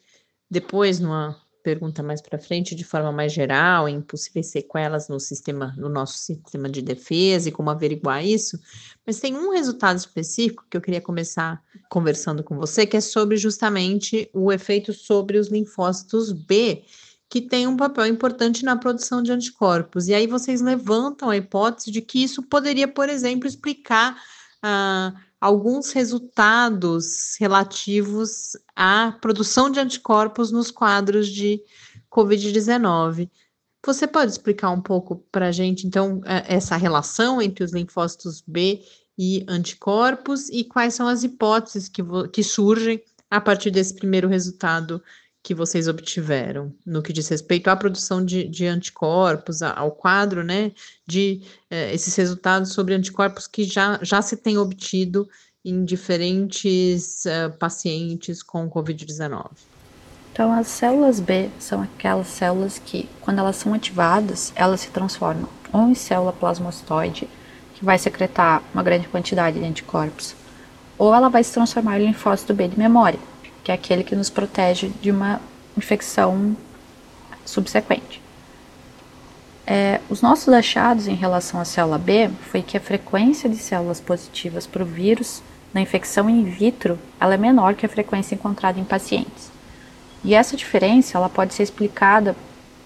depois 0.50 1.00
numa 1.00 1.38
pergunta 1.66 2.04
mais 2.04 2.22
para 2.22 2.38
frente 2.38 2.76
de 2.76 2.84
forma 2.84 3.12
mais 3.12 3.34
geral, 3.34 3.90
em 3.90 4.00
possíveis 4.00 4.52
sequelas 4.52 5.10
no 5.10 5.20
sistema, 5.20 5.74
no 5.76 5.90
nosso 5.90 6.20
sistema 6.20 6.70
de 6.70 6.80
defesa 6.80 7.50
e 7.50 7.52
como 7.52 7.72
averiguar 7.72 8.24
isso, 8.24 8.60
mas 9.04 9.20
tem 9.20 9.36
um 9.36 9.50
resultado 9.50 9.98
específico 9.98 10.64
que 10.70 10.78
eu 10.78 10.82
queria 10.82 11.02
começar 11.02 11.60
conversando 11.90 12.44
com 12.44 12.56
você, 12.56 12.86
que 12.86 12.96
é 12.96 13.02
sobre 13.02 13.36
justamente 13.36 14.30
o 14.32 14.52
efeito 14.52 14.94
sobre 14.94 15.40
os 15.40 15.48
linfócitos 15.48 16.32
B, 16.32 16.84
que 17.28 17.42
tem 17.42 17.66
um 17.66 17.76
papel 17.76 18.06
importante 18.06 18.64
na 18.64 18.76
produção 18.76 19.24
de 19.24 19.32
anticorpos. 19.32 20.08
E 20.08 20.14
aí 20.14 20.28
vocês 20.28 20.62
levantam 20.62 21.32
a 21.32 21.38
hipótese 21.38 21.90
de 21.90 22.00
que 22.00 22.24
isso 22.24 22.44
poderia, 22.44 22.88
por 22.88 23.10
exemplo, 23.10 23.48
explicar 23.48 24.16
ah, 24.62 25.14
alguns 25.46 25.92
resultados 25.92 27.36
relativos 27.40 28.58
à 28.76 29.16
produção 29.22 29.70
de 29.70 29.80
anticorpos 29.80 30.50
nos 30.52 30.72
quadros 30.72 31.28
de 31.28 31.62
Covid-19. 32.12 33.30
Você 33.86 34.08
pode 34.08 34.32
explicar 34.32 34.72
um 34.72 34.82
pouco 34.82 35.18
para 35.32 35.50
a 35.50 35.52
gente, 35.52 35.86
então, 35.86 36.20
é, 36.26 36.56
essa 36.56 36.76
relação 36.76 37.40
entre 37.40 37.64
os 37.64 37.72
linfócitos 37.72 38.44
B 38.48 38.82
e 39.16 39.46
anticorpos 39.48 40.50
e 40.50 40.64
quais 40.64 40.96
são 40.96 41.08
as 41.08 41.24
hipóteses 41.24 41.88
que, 41.88 42.02
que 42.34 42.42
surgem 42.42 43.00
a 43.30 43.40
partir 43.40 43.70
desse 43.70 43.94
primeiro 43.94 44.28
resultado 44.28 45.00
que 45.46 45.54
vocês 45.54 45.88
obtiveram 45.88 46.74
no 46.84 47.04
que 47.04 47.14
diz 47.14 47.28
respeito 47.28 47.68
à 47.68 47.76
produção 47.76 48.26
de, 48.26 48.48
de 48.48 48.66
anticorpos, 48.66 49.62
ao 49.62 49.92
quadro, 49.92 50.44
né, 50.44 50.72
de 51.06 51.44
eh, 51.70 51.94
esses 51.94 52.16
resultados 52.16 52.74
sobre 52.74 52.96
anticorpos 52.96 53.46
que 53.46 53.64
já, 53.64 54.00
já 54.02 54.24
se 54.24 54.36
tem 54.38 54.58
obtido 54.58 55.30
em 55.64 55.86
diferentes 55.86 57.26
uh, 57.26 57.56
pacientes 57.60 58.42
com 58.42 58.68
Covid-19. 58.68 59.52
Então, 60.34 60.52
as 60.52 60.66
células 60.66 61.20
B 61.20 61.52
são 61.60 61.84
aquelas 61.84 62.28
células 62.28 62.82
que, 62.84 63.08
quando 63.22 63.38
elas 63.38 63.56
são 63.56 63.72
ativadas, 63.72 64.52
elas 64.56 64.82
se 64.82 64.90
transformam 64.90 65.48
ou 65.72 65.90
em 65.90 65.96
célula 65.96 66.34
plasmastoide, 66.34 67.30
que 67.76 67.86
vai 67.86 68.00
secretar 68.00 68.64
uma 68.74 68.82
grande 68.82 69.08
quantidade 69.08 69.60
de 69.60 69.66
anticorpos, 69.66 70.34
ou 70.98 71.14
ela 71.14 71.30
vai 71.30 71.44
se 71.44 71.54
transformar 71.54 72.00
em 72.00 72.08
linfócito 72.08 72.52
B 72.52 72.68
de 72.68 72.80
memória, 72.80 73.20
que 73.66 73.72
é 73.72 73.76
aquele 73.76 74.04
que 74.04 74.16
nos 74.16 74.30
protege 74.30 74.90
de 75.02 75.10
uma 75.10 75.42
infecção 75.76 76.56
subsequente. 77.44 78.22
É, 79.66 80.00
os 80.08 80.22
nossos 80.22 80.54
achados 80.54 81.08
em 81.08 81.16
relação 81.16 81.60
à 81.60 81.66
célula 81.66 81.98
B 81.98 82.30
foi 82.52 82.62
que 82.62 82.78
a 82.78 82.80
frequência 82.80 83.50
de 83.50 83.58
células 83.58 84.00
positivas 84.00 84.68
para 84.68 84.84
o 84.84 84.86
vírus 84.86 85.42
na 85.74 85.82
infecção 85.82 86.30
in 86.30 86.44
vitro 86.44 87.00
ela 87.20 87.34
é 87.34 87.38
menor 87.38 87.74
que 87.74 87.88
a 87.88 87.90
frequência 87.90 88.36
encontrada 88.36 88.80
em 88.80 88.84
pacientes. 88.84 89.52
E 90.24 90.36
essa 90.36 90.56
diferença 90.56 91.18
ela 91.18 91.28
pode 91.28 91.56
ser 91.56 91.64
explicada 91.64 92.36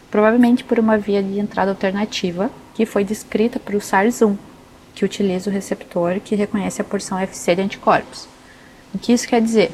provavelmente 0.09 0.63
por 0.63 0.79
uma 0.79 0.97
via 0.97 1.21
de 1.21 1.39
entrada 1.39 1.71
alternativa 1.71 2.49
que 2.73 2.85
foi 2.85 3.03
descrita 3.03 3.59
para 3.59 3.75
o 3.75 3.81
SARS-1, 3.81 4.37
que 4.95 5.03
utiliza 5.03 5.49
o 5.49 5.53
receptor 5.53 6.21
que 6.21 6.35
reconhece 6.35 6.81
a 6.81 6.85
porção 6.85 7.19
FC 7.19 7.57
de 7.57 7.61
anticorpos. 7.63 8.29
O 8.93 8.97
que 8.97 9.11
isso 9.11 9.27
quer 9.27 9.41
dizer? 9.41 9.73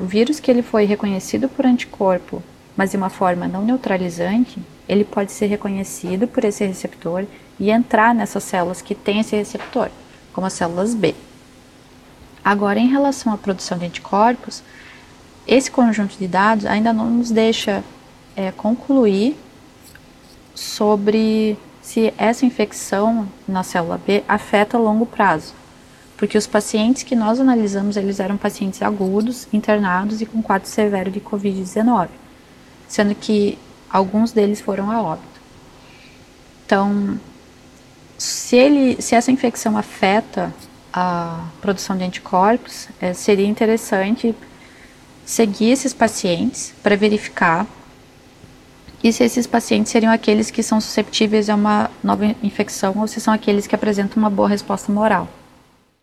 O 0.00 0.04
vírus 0.04 0.38
que 0.38 0.50
ele 0.50 0.62
foi 0.62 0.84
reconhecido 0.84 1.48
por 1.48 1.66
anticorpo, 1.66 2.42
mas 2.76 2.92
de 2.92 2.96
uma 2.96 3.10
forma 3.10 3.48
não 3.48 3.64
neutralizante, 3.64 4.60
ele 4.88 5.04
pode 5.04 5.32
ser 5.32 5.46
reconhecido 5.46 6.28
por 6.28 6.44
esse 6.44 6.64
receptor 6.64 7.26
e 7.58 7.70
entrar 7.70 8.14
nessas 8.14 8.44
células 8.44 8.80
que 8.80 8.94
têm 8.94 9.20
esse 9.20 9.34
receptor, 9.34 9.90
como 10.32 10.46
as 10.46 10.52
células 10.52 10.94
B. 10.94 11.14
Agora, 12.44 12.78
em 12.78 12.88
relação 12.88 13.32
à 13.32 13.36
produção 13.36 13.76
de 13.76 13.86
anticorpos, 13.86 14.62
esse 15.46 15.70
conjunto 15.70 16.16
de 16.16 16.28
dados 16.28 16.64
ainda 16.66 16.92
não 16.92 17.10
nos 17.10 17.30
deixa 17.30 17.82
é, 18.36 18.52
concluir 18.52 19.36
sobre 20.54 21.58
se 21.82 22.12
essa 22.16 22.46
infecção 22.46 23.28
na 23.46 23.62
célula 23.62 23.98
B 23.98 24.22
afeta 24.28 24.76
a 24.76 24.80
longo 24.80 25.06
prazo 25.06 25.54
porque 26.18 26.36
os 26.36 26.48
pacientes 26.48 27.04
que 27.04 27.14
nós 27.14 27.38
analisamos, 27.38 27.96
eles 27.96 28.18
eram 28.18 28.36
pacientes 28.36 28.82
agudos, 28.82 29.46
internados 29.52 30.20
e 30.20 30.26
com 30.26 30.42
quadro 30.42 30.68
severo 30.68 31.12
de 31.12 31.20
COVID-19, 31.20 32.08
sendo 32.88 33.14
que 33.14 33.56
alguns 33.88 34.32
deles 34.32 34.60
foram 34.60 34.90
a 34.90 35.00
óbito. 35.00 35.40
Então, 36.66 37.18
se, 38.18 38.56
ele, 38.56 39.00
se 39.00 39.14
essa 39.14 39.30
infecção 39.30 39.78
afeta 39.78 40.52
a 40.92 41.46
produção 41.60 41.96
de 41.96 42.02
anticorpos, 42.02 42.88
é, 43.00 43.14
seria 43.14 43.46
interessante 43.46 44.34
seguir 45.24 45.70
esses 45.70 45.94
pacientes 45.94 46.74
para 46.82 46.96
verificar 46.96 47.64
e 49.04 49.12
se 49.12 49.22
esses 49.22 49.46
pacientes 49.46 49.92
seriam 49.92 50.12
aqueles 50.12 50.50
que 50.50 50.64
são 50.64 50.80
susceptíveis 50.80 51.48
a 51.48 51.54
uma 51.54 51.88
nova 52.02 52.24
infecção 52.42 52.94
ou 52.96 53.06
se 53.06 53.20
são 53.20 53.32
aqueles 53.32 53.68
que 53.68 53.74
apresentam 53.74 54.20
uma 54.20 54.30
boa 54.30 54.48
resposta 54.48 54.90
moral. 54.90 55.28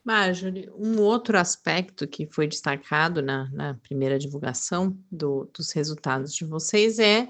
Marjorie, 0.05 0.69
um 0.77 1.01
outro 1.01 1.35
aspecto 1.35 2.07
que 2.07 2.27
foi 2.27 2.47
destacado 2.47 3.23
na, 3.23 3.49
na 3.51 3.73
primeira 3.73 4.19
divulgação 4.19 4.95
do, 5.11 5.49
dos 5.51 5.71
resultados 5.71 6.31
de 6.35 6.45
vocês 6.45 6.99
é, 6.99 7.27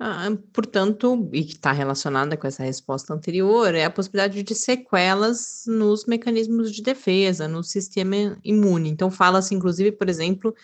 ah, 0.00 0.30
portanto, 0.52 1.28
e 1.34 1.44
que 1.44 1.52
está 1.52 1.70
relacionada 1.70 2.34
com 2.34 2.46
essa 2.46 2.64
resposta 2.64 3.12
anterior, 3.12 3.74
é 3.74 3.84
a 3.84 3.90
possibilidade 3.90 4.42
de 4.42 4.54
sequelas 4.54 5.64
nos 5.66 6.06
mecanismos 6.06 6.72
de 6.72 6.82
defesa, 6.82 7.46
no 7.46 7.62
sistema 7.62 8.38
imune. 8.42 8.88
Então, 8.88 9.10
fala-se, 9.10 9.54
inclusive, 9.54 9.92
por 9.92 10.08
exemplo, 10.08 10.54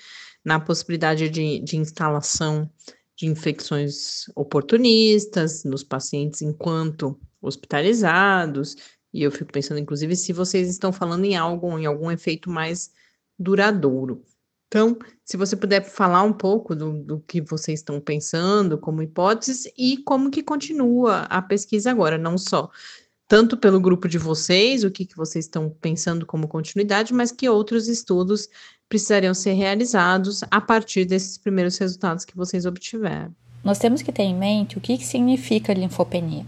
na 0.42 0.58
possibilidade 0.58 1.28
de, 1.28 1.60
de 1.60 1.76
instalação 1.76 2.70
de 3.14 3.26
infecções 3.26 4.24
oportunistas 4.34 5.62
nos 5.62 5.84
pacientes 5.84 6.40
enquanto 6.40 7.20
hospitalizados, 7.40 8.76
e 9.12 9.22
eu 9.22 9.30
fico 9.30 9.52
pensando, 9.52 9.80
inclusive, 9.80 10.14
se 10.14 10.32
vocês 10.32 10.68
estão 10.68 10.92
falando 10.92 11.24
em 11.24 11.36
algo, 11.36 11.78
em 11.78 11.86
algum 11.86 12.10
efeito 12.10 12.50
mais 12.50 12.90
duradouro. 13.38 14.22
Então, 14.68 14.96
se 15.24 15.36
você 15.36 15.56
puder 15.56 15.82
falar 15.82 16.22
um 16.22 16.32
pouco 16.32 16.76
do, 16.76 16.92
do 17.02 17.20
que 17.20 17.40
vocês 17.40 17.80
estão 17.80 18.00
pensando 18.00 18.78
como 18.78 19.02
hipóteses 19.02 19.68
e 19.76 19.96
como 19.98 20.30
que 20.30 20.44
continua 20.44 21.22
a 21.22 21.42
pesquisa 21.42 21.90
agora, 21.90 22.16
não 22.16 22.38
só 22.38 22.70
tanto 23.26 23.56
pelo 23.56 23.80
grupo 23.80 24.08
de 24.08 24.18
vocês, 24.18 24.84
o 24.84 24.90
que, 24.90 25.04
que 25.04 25.16
vocês 25.16 25.44
estão 25.44 25.70
pensando 25.80 26.24
como 26.24 26.48
continuidade, 26.48 27.12
mas 27.12 27.32
que 27.32 27.48
outros 27.48 27.88
estudos 27.88 28.48
precisariam 28.88 29.34
ser 29.34 29.52
realizados 29.52 30.42
a 30.50 30.60
partir 30.60 31.04
desses 31.04 31.38
primeiros 31.38 31.76
resultados 31.78 32.24
que 32.24 32.36
vocês 32.36 32.66
obtiveram. 32.66 33.34
Nós 33.62 33.78
temos 33.78 34.02
que 34.02 34.10
ter 34.10 34.22
em 34.22 34.36
mente 34.36 34.78
o 34.78 34.80
que, 34.80 34.98
que 34.98 35.04
significa 35.04 35.72
linfopenia. 35.72 36.44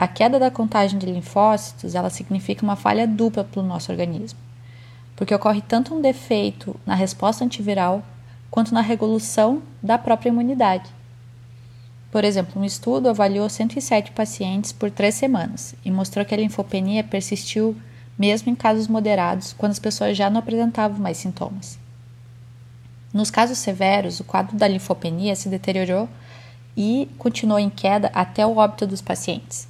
A 0.00 0.08
queda 0.08 0.38
da 0.38 0.50
contagem 0.50 0.98
de 0.98 1.04
linfócitos, 1.04 1.94
ela 1.94 2.08
significa 2.08 2.64
uma 2.64 2.74
falha 2.74 3.06
dupla 3.06 3.44
para 3.44 3.60
o 3.60 3.62
nosso 3.62 3.92
organismo, 3.92 4.38
porque 5.14 5.34
ocorre 5.34 5.60
tanto 5.60 5.94
um 5.94 6.00
defeito 6.00 6.74
na 6.86 6.94
resposta 6.94 7.44
antiviral 7.44 8.02
quanto 8.50 8.72
na 8.72 8.80
regulação 8.80 9.62
da 9.82 9.98
própria 9.98 10.30
imunidade. 10.30 10.88
Por 12.10 12.24
exemplo, 12.24 12.58
um 12.58 12.64
estudo 12.64 13.10
avaliou 13.10 13.46
107 13.46 14.12
pacientes 14.12 14.72
por 14.72 14.90
três 14.90 15.16
semanas 15.16 15.74
e 15.84 15.90
mostrou 15.90 16.24
que 16.24 16.32
a 16.32 16.38
linfopenia 16.38 17.04
persistiu 17.04 17.76
mesmo 18.18 18.50
em 18.50 18.54
casos 18.54 18.88
moderados, 18.88 19.52
quando 19.52 19.72
as 19.72 19.78
pessoas 19.78 20.16
já 20.16 20.30
não 20.30 20.40
apresentavam 20.40 20.98
mais 20.98 21.18
sintomas. 21.18 21.78
Nos 23.12 23.30
casos 23.30 23.58
severos, 23.58 24.18
o 24.18 24.24
quadro 24.24 24.56
da 24.56 24.66
linfopenia 24.66 25.36
se 25.36 25.50
deteriorou 25.50 26.08
e 26.74 27.06
continuou 27.18 27.58
em 27.58 27.68
queda 27.68 28.10
até 28.14 28.46
o 28.46 28.56
óbito 28.56 28.86
dos 28.86 29.02
pacientes. 29.02 29.68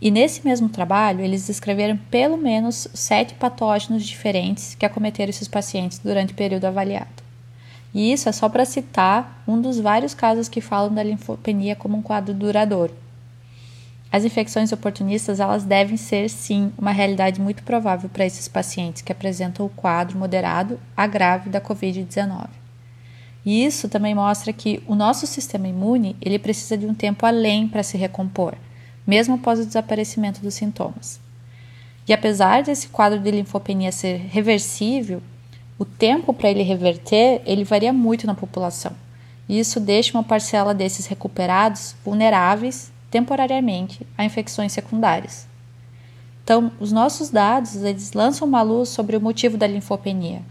E 0.00 0.12
nesse 0.12 0.44
mesmo 0.44 0.68
trabalho, 0.68 1.20
eles 1.20 1.46
descreveram 1.48 1.96
pelo 2.08 2.36
menos 2.36 2.86
sete 2.94 3.34
patógenos 3.34 4.06
diferentes 4.06 4.76
que 4.76 4.86
acometeram 4.86 5.30
esses 5.30 5.48
pacientes 5.48 5.98
durante 5.98 6.32
o 6.32 6.36
período 6.36 6.66
avaliado. 6.66 7.22
E 7.92 8.12
isso 8.12 8.28
é 8.28 8.32
só 8.32 8.48
para 8.48 8.64
citar 8.64 9.42
um 9.46 9.60
dos 9.60 9.80
vários 9.80 10.14
casos 10.14 10.48
que 10.48 10.60
falam 10.60 10.94
da 10.94 11.02
linfopenia 11.02 11.74
como 11.74 11.96
um 11.96 12.02
quadro 12.02 12.32
duradouro. 12.32 12.94
As 14.10 14.24
infecções 14.24 14.70
oportunistas 14.72 15.40
elas 15.40 15.64
devem 15.64 15.96
ser 15.96 16.30
sim 16.30 16.72
uma 16.78 16.92
realidade 16.92 17.40
muito 17.40 17.64
provável 17.64 18.08
para 18.08 18.24
esses 18.24 18.46
pacientes 18.46 19.02
que 19.02 19.12
apresentam 19.12 19.66
o 19.66 19.70
quadro 19.70 20.16
moderado 20.16 20.78
a 20.96 21.06
grave 21.06 21.50
da 21.50 21.60
COVID-19. 21.60 22.46
E 23.44 23.64
isso 23.64 23.88
também 23.88 24.14
mostra 24.14 24.52
que 24.52 24.82
o 24.86 24.94
nosso 24.94 25.26
sistema 25.26 25.66
imune 25.66 26.16
ele 26.22 26.38
precisa 26.38 26.76
de 26.76 26.86
um 26.86 26.94
tempo 26.94 27.26
além 27.26 27.66
para 27.66 27.82
se 27.82 27.98
recompor 27.98 28.54
mesmo 29.08 29.36
após 29.36 29.58
o 29.58 29.64
desaparecimento 29.64 30.42
dos 30.42 30.52
sintomas. 30.52 31.18
E 32.06 32.12
apesar 32.12 32.62
desse 32.62 32.88
quadro 32.88 33.18
de 33.18 33.30
linfopenia 33.30 33.90
ser 33.90 34.18
reversível, 34.28 35.22
o 35.78 35.84
tempo 35.86 36.34
para 36.34 36.50
ele 36.50 36.62
reverter, 36.62 37.40
ele 37.46 37.64
varia 37.64 37.90
muito 37.90 38.26
na 38.26 38.34
população. 38.34 38.92
E 39.48 39.58
isso 39.58 39.80
deixa 39.80 40.12
uma 40.12 40.22
parcela 40.22 40.74
desses 40.74 41.06
recuperados 41.06 41.96
vulneráveis 42.04 42.92
temporariamente 43.10 44.06
a 44.16 44.26
infecções 44.26 44.72
secundárias. 44.72 45.48
Então, 46.44 46.70
os 46.78 46.92
nossos 46.92 47.30
dados, 47.30 47.76
eles 47.76 48.12
lançam 48.12 48.46
uma 48.46 48.60
luz 48.60 48.90
sobre 48.90 49.16
o 49.16 49.20
motivo 49.20 49.56
da 49.56 49.66
linfopenia, 49.66 50.42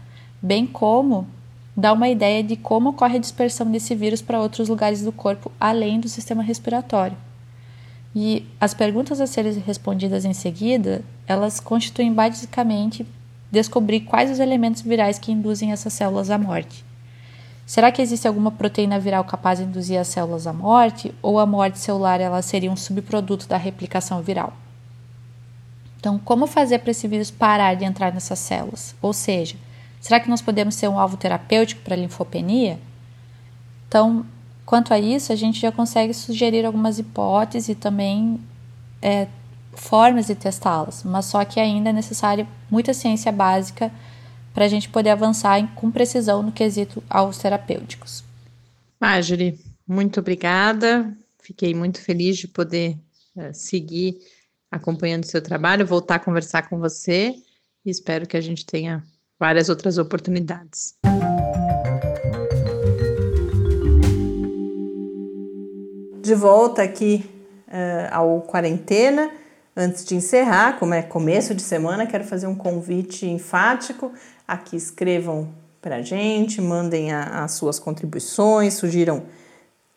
bem 0.42 0.66
como 0.66 1.28
dá 1.76 1.92
uma 1.92 2.08
ideia 2.08 2.42
de 2.42 2.56
como 2.56 2.90
ocorre 2.90 3.18
a 3.18 3.20
dispersão 3.20 3.70
desse 3.70 3.94
vírus 3.94 4.20
para 4.20 4.40
outros 4.40 4.68
lugares 4.68 5.02
do 5.02 5.12
corpo 5.12 5.52
além 5.60 6.00
do 6.00 6.08
sistema 6.08 6.42
respiratório. 6.42 7.27
E 8.14 8.46
as 8.60 8.74
perguntas 8.74 9.20
a 9.20 9.26
serem 9.26 9.52
respondidas 9.58 10.24
em 10.24 10.32
seguida, 10.32 11.02
elas 11.26 11.60
constituem 11.60 12.12
basicamente 12.12 13.06
descobrir 13.50 14.00
quais 14.00 14.30
os 14.30 14.38
elementos 14.38 14.82
virais 14.82 15.18
que 15.18 15.32
induzem 15.32 15.72
essas 15.72 15.92
células 15.92 16.30
à 16.30 16.38
morte. 16.38 16.84
Será 17.66 17.92
que 17.92 18.00
existe 18.00 18.26
alguma 18.26 18.50
proteína 18.50 18.98
viral 18.98 19.24
capaz 19.24 19.58
de 19.58 19.66
induzir 19.66 20.00
as 20.00 20.08
células 20.08 20.46
à 20.46 20.52
morte 20.52 21.14
ou 21.20 21.38
a 21.38 21.44
morte 21.44 21.78
celular 21.78 22.18
ela 22.20 22.40
seria 22.40 22.72
um 22.72 22.76
subproduto 22.76 23.46
da 23.46 23.58
replicação 23.58 24.22
viral? 24.22 24.54
Então, 26.00 26.18
como 26.18 26.46
fazer 26.46 26.78
para 26.78 26.92
esse 26.92 27.06
vírus 27.06 27.30
parar 27.30 27.74
de 27.74 27.84
entrar 27.84 28.12
nessas 28.12 28.38
células? 28.38 28.94
Ou 29.02 29.12
seja, 29.12 29.56
será 30.00 30.18
que 30.18 30.30
nós 30.30 30.40
podemos 30.40 30.76
ser 30.76 30.88
um 30.88 30.98
alvo 30.98 31.16
terapêutico 31.16 31.82
para 31.82 31.94
a 31.94 31.98
linfopenia? 31.98 32.78
Então, 33.86 34.24
quanto 34.68 34.92
a 34.92 34.98
isso, 35.00 35.32
a 35.32 35.34
gente 35.34 35.58
já 35.58 35.72
consegue 35.72 36.12
sugerir 36.12 36.66
algumas 36.66 36.98
hipóteses 36.98 37.70
e 37.70 37.74
também 37.74 38.38
é, 39.00 39.26
formas 39.72 40.26
de 40.26 40.34
testá-las, 40.34 41.04
mas 41.04 41.24
só 41.24 41.42
que 41.42 41.58
ainda 41.58 41.88
é 41.88 41.92
necessária 41.92 42.46
muita 42.70 42.92
ciência 42.92 43.32
básica 43.32 43.90
para 44.52 44.66
a 44.66 44.68
gente 44.68 44.90
poder 44.90 45.08
avançar 45.08 45.74
com 45.74 45.90
precisão 45.90 46.42
no 46.42 46.52
quesito 46.52 47.02
aos 47.08 47.38
terapêuticos. 47.38 48.22
Marjorie, 49.00 49.58
muito 49.86 50.20
obrigada. 50.20 51.16
Fiquei 51.42 51.74
muito 51.74 52.02
feliz 52.02 52.36
de 52.36 52.46
poder 52.46 52.98
uh, 53.36 53.54
seguir 53.54 54.18
acompanhando 54.70 55.24
o 55.24 55.28
seu 55.28 55.40
trabalho, 55.40 55.86
voltar 55.86 56.16
a 56.16 56.20
conversar 56.20 56.68
com 56.68 56.78
você 56.78 57.34
e 57.86 57.88
espero 57.88 58.26
que 58.26 58.36
a 58.36 58.40
gente 58.42 58.66
tenha 58.66 59.02
várias 59.40 59.70
outras 59.70 59.96
oportunidades. 59.96 60.94
De 66.28 66.34
volta 66.34 66.82
aqui 66.82 67.24
uh, 67.68 68.12
ao 68.12 68.42
Quarentena. 68.42 69.30
Antes 69.74 70.04
de 70.04 70.14
encerrar, 70.14 70.78
como 70.78 70.92
é 70.92 71.00
começo 71.00 71.54
de 71.54 71.62
semana, 71.62 72.06
quero 72.06 72.22
fazer 72.22 72.46
um 72.46 72.54
convite 72.54 73.24
enfático 73.24 74.12
a 74.46 74.58
que 74.58 74.76
escrevam 74.76 75.48
para 75.80 75.96
a 75.96 76.02
gente, 76.02 76.60
mandem 76.60 77.14
as 77.14 77.52
suas 77.52 77.78
contribuições, 77.78 78.74
sugiram 78.74 79.22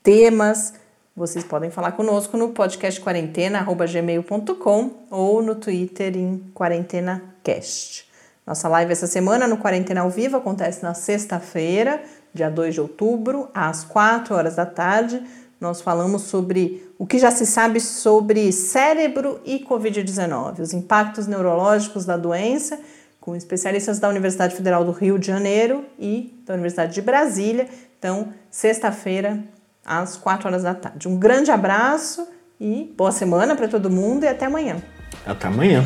temas. 0.02 0.74
Vocês 1.14 1.44
podem 1.44 1.70
falar 1.70 1.92
conosco 1.92 2.38
no 2.38 2.52
podcast 2.52 3.02
quarentena@gmail.com 3.02 4.90
ou 5.10 5.42
no 5.42 5.56
Twitter 5.56 6.16
em 6.16 6.50
quarentenacast. 6.56 8.10
Nossa 8.48 8.70
live 8.70 8.94
essa 8.94 9.06
semana 9.06 9.50
no 9.50 9.58
Quarentena 9.58 10.00
ao 10.00 10.10
Vivo 10.10 10.38
acontece 10.38 10.82
na 10.82 10.94
sexta-feira, 10.94 12.02
dia 12.34 12.50
2 12.50 12.74
de 12.76 12.80
outubro, 12.80 13.50
às 13.54 13.84
4 13.84 14.34
horas 14.34 14.56
da 14.56 14.66
tarde 14.66 15.22
nós 15.62 15.80
falamos 15.80 16.24
sobre 16.24 16.92
o 16.98 17.06
que 17.06 17.20
já 17.20 17.30
se 17.30 17.46
sabe 17.46 17.80
sobre 17.80 18.52
cérebro 18.52 19.40
e 19.46 19.60
Covid-19, 19.60 20.60
os 20.60 20.74
impactos 20.74 21.28
neurológicos 21.28 22.04
da 22.04 22.18
doença, 22.18 22.80
com 23.20 23.36
especialistas 23.36 24.00
da 24.00 24.10
Universidade 24.10 24.56
Federal 24.56 24.84
do 24.84 24.92
Rio 24.92 25.20
de 25.20 25.28
Janeiro 25.28 25.86
e 26.00 26.42
da 26.48 26.56
Universidade 26.56 26.96
de 26.96 27.02
Brasília. 27.04 27.70
Então, 28.00 28.34
sexta-feira, 28.50 29.44
às 29.86 30.18
4 30.18 30.48
horas 30.48 30.64
da 30.64 30.74
tarde. 30.74 31.08
Um 31.08 31.18
grande 31.18 31.52
abraço 31.52 32.28
e 32.60 32.92
boa 32.98 33.12
semana 33.12 33.56
para 33.56 33.68
todo 33.68 33.88
mundo 33.88 34.24
e 34.24 34.28
até 34.28 34.46
amanhã. 34.46 34.82
Até 35.24 35.48
amanhã. 35.48 35.86